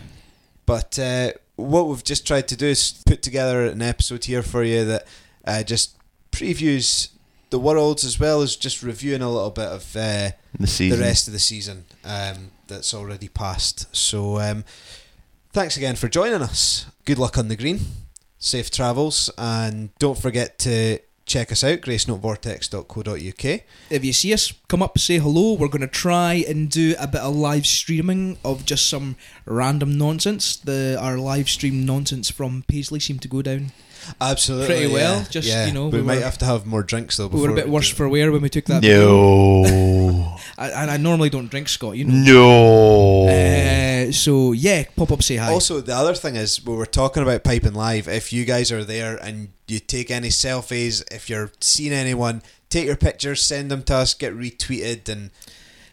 But 0.67 0.99
uh, 0.99 1.31
what 1.55 1.87
we've 1.87 2.03
just 2.03 2.27
tried 2.27 2.47
to 2.49 2.55
do 2.55 2.67
is 2.67 3.01
put 3.07 3.23
together 3.23 3.65
an 3.65 3.81
episode 3.81 4.25
here 4.25 4.43
for 4.43 4.63
you 4.63 4.85
that 4.85 5.07
uh, 5.45 5.63
just 5.63 5.95
previews 6.31 7.09
the 7.49 7.57
worlds 7.57 8.03
as 8.03 8.19
well 8.19 8.41
as 8.41 8.55
just 8.57 8.83
reviewing 8.83 9.21
a 9.21 9.31
little 9.31 9.49
bit 9.49 9.69
of 9.69 9.95
uh, 9.95 10.31
The 10.59 10.67
season. 10.67 10.99
the 10.99 11.05
rest 11.05 11.27
of 11.27 11.33
the 11.33 11.39
season 11.39 11.85
um, 12.03 12.51
that's 12.67 12.93
already 12.93 13.29
passed. 13.29 13.87
So 13.95 14.39
um, 14.39 14.65
thanks 15.53 15.77
again 15.77 15.95
for 15.95 16.09
joining 16.09 16.41
us. 16.41 16.85
Good 17.05 17.17
luck 17.17 17.37
on 17.37 17.47
the 17.47 17.55
green. 17.55 17.79
Safe 18.39 18.69
travels, 18.69 19.31
and 19.37 19.89
don't 19.97 20.17
forget 20.19 20.59
to 20.59 20.99
check 21.27 21.51
us 21.51 21.63
out, 21.63 21.81
gracenotevortex.co.uk. 21.81 23.61
If 23.89 24.05
you 24.05 24.13
see 24.13 24.33
us, 24.33 24.53
come 24.67 24.81
up, 24.81 24.97
say 24.97 25.19
hello. 25.19 25.53
We're 25.53 25.67
going 25.67 25.81
to 25.81 25.87
try 25.87 26.43
and 26.47 26.69
do 26.69 26.95
a 26.99 27.07
bit 27.07 27.21
of 27.21 27.35
live 27.35 27.67
streaming 27.67 28.37
of 28.43 28.65
just 28.65 28.89
some 28.89 29.15
random 29.45 29.97
nonsense. 29.97 30.55
The 30.55 30.97
our 30.99 31.17
live 31.17 31.49
stream 31.49 31.85
nonsense 31.85 32.31
from 32.31 32.63
Paisley 32.67 32.99
seemed 32.99 33.21
to 33.21 33.27
go 33.27 33.41
down 33.41 33.71
Absolutely. 34.21 34.65
Pretty 34.67 34.93
well, 34.93 35.19
yeah, 35.19 35.25
just, 35.29 35.47
yeah. 35.47 35.65
you 35.67 35.73
know, 35.73 35.87
we, 35.87 35.99
we 35.99 36.03
might 36.03 36.17
were- 36.17 36.23
have 36.23 36.37
to 36.39 36.45
have 36.45 36.65
more 36.65 36.83
drinks 36.83 37.17
though. 37.17 37.27
we 37.27 37.41
were 37.41 37.47
a 37.47 37.51
before 37.51 37.63
bit 37.65 37.69
worse 37.69 37.89
for 37.89 38.07
wear 38.07 38.31
when 38.31 38.41
we 38.41 38.49
took 38.49 38.65
that. 38.65 38.81
video. 38.81 39.63
No. 39.63 40.37
I, 40.57 40.69
and 40.69 40.91
I 40.91 40.97
normally 40.97 41.29
don't 41.29 41.49
drink, 41.49 41.69
Scott. 41.69 41.97
You 41.97 42.05
know. 42.05 42.13
no. 42.13 43.23
Uh, 43.27 43.96
so 44.11 44.51
yeah, 44.51 44.83
pop 44.95 45.11
up, 45.11 45.23
say 45.23 45.35
hi. 45.37 45.51
Also, 45.51 45.81
the 45.81 45.95
other 45.95 46.13
thing 46.13 46.35
is, 46.35 46.63
we 46.65 46.75
were 46.75 46.85
talking 46.85 47.23
about 47.23 47.43
piping 47.43 47.73
live. 47.73 48.07
If 48.07 48.31
you 48.33 48.45
guys 48.45 48.71
are 48.71 48.83
there 48.83 49.15
and 49.17 49.49
you 49.67 49.79
take 49.79 50.09
any 50.11 50.29
selfies, 50.29 51.03
if 51.13 51.29
you're 51.29 51.51
seeing 51.61 51.93
anyone, 51.93 52.41
take 52.69 52.85
your 52.85 52.95
pictures, 52.95 53.41
send 53.43 53.69
them 53.71 53.83
to 53.83 53.95
us, 53.95 54.13
get 54.13 54.33
retweeted, 54.35 55.07
and 55.09 55.31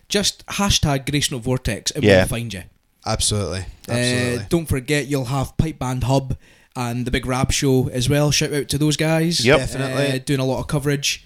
just 0.08 0.44
hashtag 0.46 1.10
Grace 1.10 1.30
Note 1.30 1.42
Vortex, 1.42 1.90
and 1.90 2.04
Yeah. 2.04 2.18
we'll 2.18 2.26
find 2.26 2.52
you. 2.52 2.62
absolutely, 3.06 3.60
Uh, 3.88 3.92
absolutely. 3.92 4.46
don't 4.48 4.66
forget, 4.66 5.06
you'll 5.06 5.26
have 5.26 5.56
Pipe 5.58 5.78
Band 5.78 6.04
Hub 6.04 6.36
and 6.76 7.06
the 7.06 7.10
Big 7.10 7.26
Rab 7.26 7.52
Show 7.52 7.88
as 7.90 8.08
well. 8.08 8.30
Shout 8.30 8.52
out 8.52 8.68
to 8.70 8.78
those 8.78 8.96
guys. 8.96 9.44
Yep. 9.44 9.58
Definitely. 9.58 10.06
Uh, 10.12 10.18
doing 10.24 10.40
a 10.40 10.44
lot 10.44 10.58
of 10.60 10.66
coverage. 10.66 11.24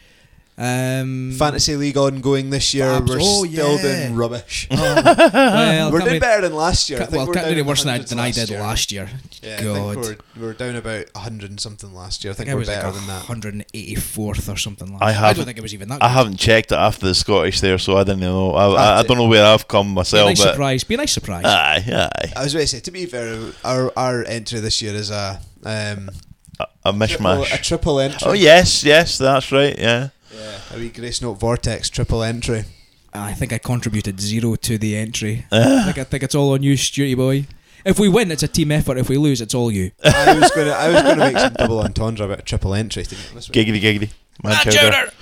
Um, 0.61 1.33
Fantasy 1.38 1.77
League 1.77 1.97
ongoing 1.97 2.51
this 2.51 2.75
year. 2.75 2.87
Abs- 2.87 3.09
we're 3.09 3.18
oh, 3.21 3.44
still 3.44 3.77
yeah. 3.77 3.81
doing 4.07 4.16
rubbish. 4.16 4.66
well, 4.73 5.92
we're 5.92 6.01
doing 6.01 6.12
we- 6.14 6.18
better 6.18 6.42
than 6.42 6.53
last 6.57 6.90
year. 6.90 6.99
I 6.99 7.05
ca- 7.05 7.11
think 7.11 7.16
well, 7.18 7.27
we're 7.29 7.35
can't 7.35 7.47
do 7.47 7.53
any 7.53 7.62
worse 7.62 7.85
than 7.85 7.94
I, 7.94 7.99
than 7.99 8.18
I 8.18 8.33
did 8.33 8.51
year. 8.51 8.61
last 8.61 8.90
year. 8.90 9.09
Yeah, 9.40 9.59
I 9.61 9.62
God. 9.62 10.05
think 10.05 10.23
we're, 10.37 10.42
we're 10.47 10.53
down 10.55 10.75
about 10.75 11.05
hundred 11.16 11.51
and 11.51 11.61
something 11.61 11.94
last 11.94 12.25
year. 12.25 12.33
I 12.33 12.35
I 12.35 12.37
think, 12.37 12.47
think 12.49 12.55
we're 12.57 12.59
was 12.61 12.68
like 12.68 12.81
better 12.83 12.90
than 12.90 13.07
that. 13.07 13.23
184th 13.23 14.53
or 14.53 14.57
something 14.57 14.92
like 14.92 15.01
I 15.01 15.12
that. 15.12 15.18
I 15.18 15.21
haven't- 15.29 15.37
don't 15.37 15.47
think 15.47 15.59
it 15.59 15.62
was 15.62 15.75
even 15.75 15.88
that. 15.90 16.03
I 16.03 16.09
haven't 16.09 16.38
checked 16.38 16.73
it 16.73 16.77
after 16.77 17.07
the 17.07 17.14
Scottish 17.14 17.61
there, 17.61 17.79
so 17.79 17.97
I 17.97 18.03
didn't 18.03 18.21
know. 18.21 18.53
I, 18.55 18.66
I, 18.66 18.99
I 18.99 19.03
don't 19.05 19.16
know 19.18 19.29
where 19.29 19.44
I've 19.47 19.68
come 19.68 19.94
myself. 19.94 20.27
Be 20.27 20.31
a 20.31 20.31
myself, 20.33 20.38
nice 20.38 20.44
but 20.44 20.53
surprise. 20.55 20.85
Be 20.85 20.94
a 20.94 20.99
nice 20.99 21.12
surprise. 21.12 21.44
aye, 21.44 21.85
aye, 21.87 22.33
I 22.35 22.42
was 22.42 22.53
going 22.53 22.64
to 22.64 22.68
say, 22.68 22.81
to 22.81 22.90
be 22.90 23.07
fair, 23.07 23.53
our 23.64 23.92
our 23.97 24.25
entry 24.25 24.59
this 24.59 24.83
year 24.83 24.94
is 24.94 25.11
a 25.12 25.40
um, 25.64 26.11
a, 26.59 26.66
a 26.87 26.92
triple, 26.92 26.97
mishmash. 26.99 27.55
a 27.55 27.62
triple 27.62 28.01
entry. 28.01 28.18
Oh 28.29 28.33
yes, 28.33 28.83
yes, 28.83 29.18
that's 29.18 29.53
right. 29.53 29.79
Yeah. 29.79 30.09
Yeah, 30.38 30.59
a 30.72 30.79
wee 30.79 30.88
Grace 30.90 31.20
Note 31.22 31.35
Vortex 31.35 31.90
triple 31.90 32.22
entry. 32.22 32.64
I 33.12 33.33
think 33.33 33.53
I 33.53 33.59
contributed 33.59 34.20
zero 34.20 34.55
to 34.57 34.79
the 34.79 34.96
entry. 34.96 35.46
I, 35.53 35.85
think, 35.85 35.98
I 35.98 36.05
think 36.05 36.22
it's 36.22 36.35
all 36.35 36.53
on 36.53 36.62
you, 36.62 36.74
Stewie 36.74 37.16
boy. 37.16 37.46
If 37.85 37.98
we 37.98 38.09
win, 38.09 38.31
it's 38.31 38.42
a 38.42 38.48
team 38.48 38.70
effort. 38.70 38.98
If 38.98 39.09
we 39.09 39.16
lose, 39.16 39.40
it's 39.40 39.55
all 39.55 39.70
you. 39.72 39.92
I 40.05 40.38
was 40.38 40.51
gonna 40.51 40.70
I 40.70 40.88
was 40.88 41.03
gonna 41.03 41.16
make 41.16 41.38
some 41.38 41.55
double 41.55 41.81
entendre 41.81 42.27
about 42.27 42.40
a 42.40 42.42
triple 42.42 42.74
entry. 42.74 43.05
To 43.05 43.14
be 43.14 43.20
honest 43.33 43.48
with 43.48 43.57
you. 43.57 43.64
Giggity, 43.64 43.81
giggity. 43.81 44.11
Man 44.44 44.53
Ah, 44.55 44.61
chowder. 44.64 44.77
chowder! 44.90 45.12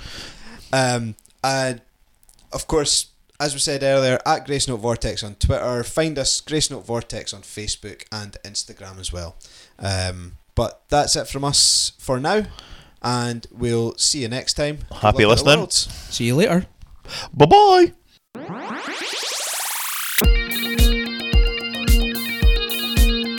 Um, 0.73 1.15
and 1.43 1.81
of 2.51 2.67
course, 2.67 3.07
as 3.39 3.53
we 3.53 3.59
said 3.59 3.83
earlier, 3.83 4.19
at 4.25 4.45
Grace 4.45 4.67
Note 4.67 4.77
Vortex 4.77 5.23
on 5.23 5.35
Twitter. 5.35 5.83
Find 5.83 6.17
us 6.19 6.41
Grace 6.41 6.69
Note 6.69 6.85
Vortex 6.85 7.33
on 7.33 7.41
Facebook 7.41 8.03
and 8.11 8.35
Instagram 8.43 8.99
as 8.99 9.13
well. 9.13 9.35
Um, 9.79 10.33
but 10.55 10.81
that's 10.89 11.15
it 11.15 11.27
from 11.27 11.43
us 11.45 11.93
for 11.99 12.19
now, 12.19 12.45
and 13.07 13.47
we'll 13.51 13.95
see 13.97 14.21
you 14.21 14.27
next 14.27 14.55
time. 14.55 14.79
Good 14.89 14.97
Happy 14.97 15.25
luck 15.25 15.39
at 15.39 15.45
the 15.45 15.57
listening. 15.57 15.69
See 15.69 16.25
you 16.25 16.35
later. 16.35 16.65
Bye 17.33 17.45
bye. 17.45 17.93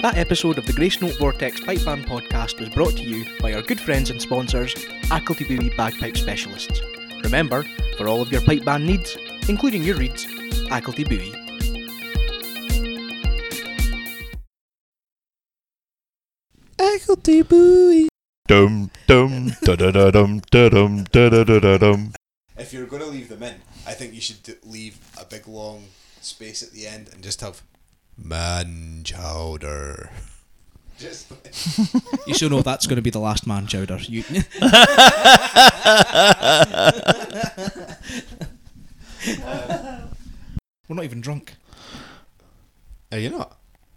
That 0.01 0.17
episode 0.17 0.57
of 0.57 0.65
the 0.65 0.73
Grace 0.73 1.03
Note 1.03 1.19
Vortex 1.19 1.61
Pipe 1.61 1.85
Band 1.85 2.07
podcast 2.07 2.59
was 2.59 2.71
brought 2.71 2.97
to 2.97 3.03
you 3.03 3.27
by 3.41 3.53
our 3.53 3.61
good 3.61 3.79
friends 3.79 4.09
and 4.09 4.23
sponsors, 4.23 4.75
Acklety 5.11 5.47
Bowie 5.47 5.77
Bagpipe 5.77 6.17
Specialists. 6.17 6.81
Remember, 7.23 7.63
for 7.99 8.09
all 8.09 8.23
of 8.23 8.33
your 8.33 8.41
pipe 8.41 8.65
band 8.65 8.87
needs, 8.87 9.19
including 9.49 9.83
your 9.83 9.97
reeds, 9.97 10.25
Acklety 10.71 11.05
Bowie. 11.05 11.35
Equity 16.79 17.43
buoy. 17.43 18.08
Dum 18.49 18.91
dum 19.07 19.53
da 19.61 19.77
da 19.77 19.91
da 19.91 20.11
dum 20.11 20.41
da 20.51 20.71
dum 20.71 21.05
da 21.13 21.29
da 21.29 21.45
da 21.45 21.59
da 21.61 21.77
dum. 21.77 22.15
If 22.57 22.73
you're 22.73 22.87
going 22.87 23.03
to 23.03 23.09
leave 23.09 23.29
them 23.29 23.43
in, 23.43 23.57
I 23.87 23.93
think 23.93 24.15
you 24.15 24.23
should 24.23 24.39
leave 24.65 24.97
a 25.21 25.27
big 25.27 25.47
long 25.47 25.85
space 26.23 26.63
at 26.63 26.71
the 26.71 26.87
end 26.87 27.11
and 27.13 27.23
just 27.23 27.43
have 27.43 27.61
man 28.17 29.03
chowder. 29.05 30.09
Just 30.99 31.31
You 32.27 32.33
should 32.33 32.51
know 32.51 32.63
that's 32.63 32.87
going 32.87 32.97
to 32.97 33.03
be 33.03 33.11
the 33.11 33.21
last 33.21 33.47
man 33.47 33.67
chowder. 33.67 33.99
You, 33.99 34.25
We're 40.89 40.97
not 40.97 41.05
even 41.05 41.21
drunk. 41.21 41.53
are 43.13 43.19
you 43.19 43.29
not? 43.29 43.58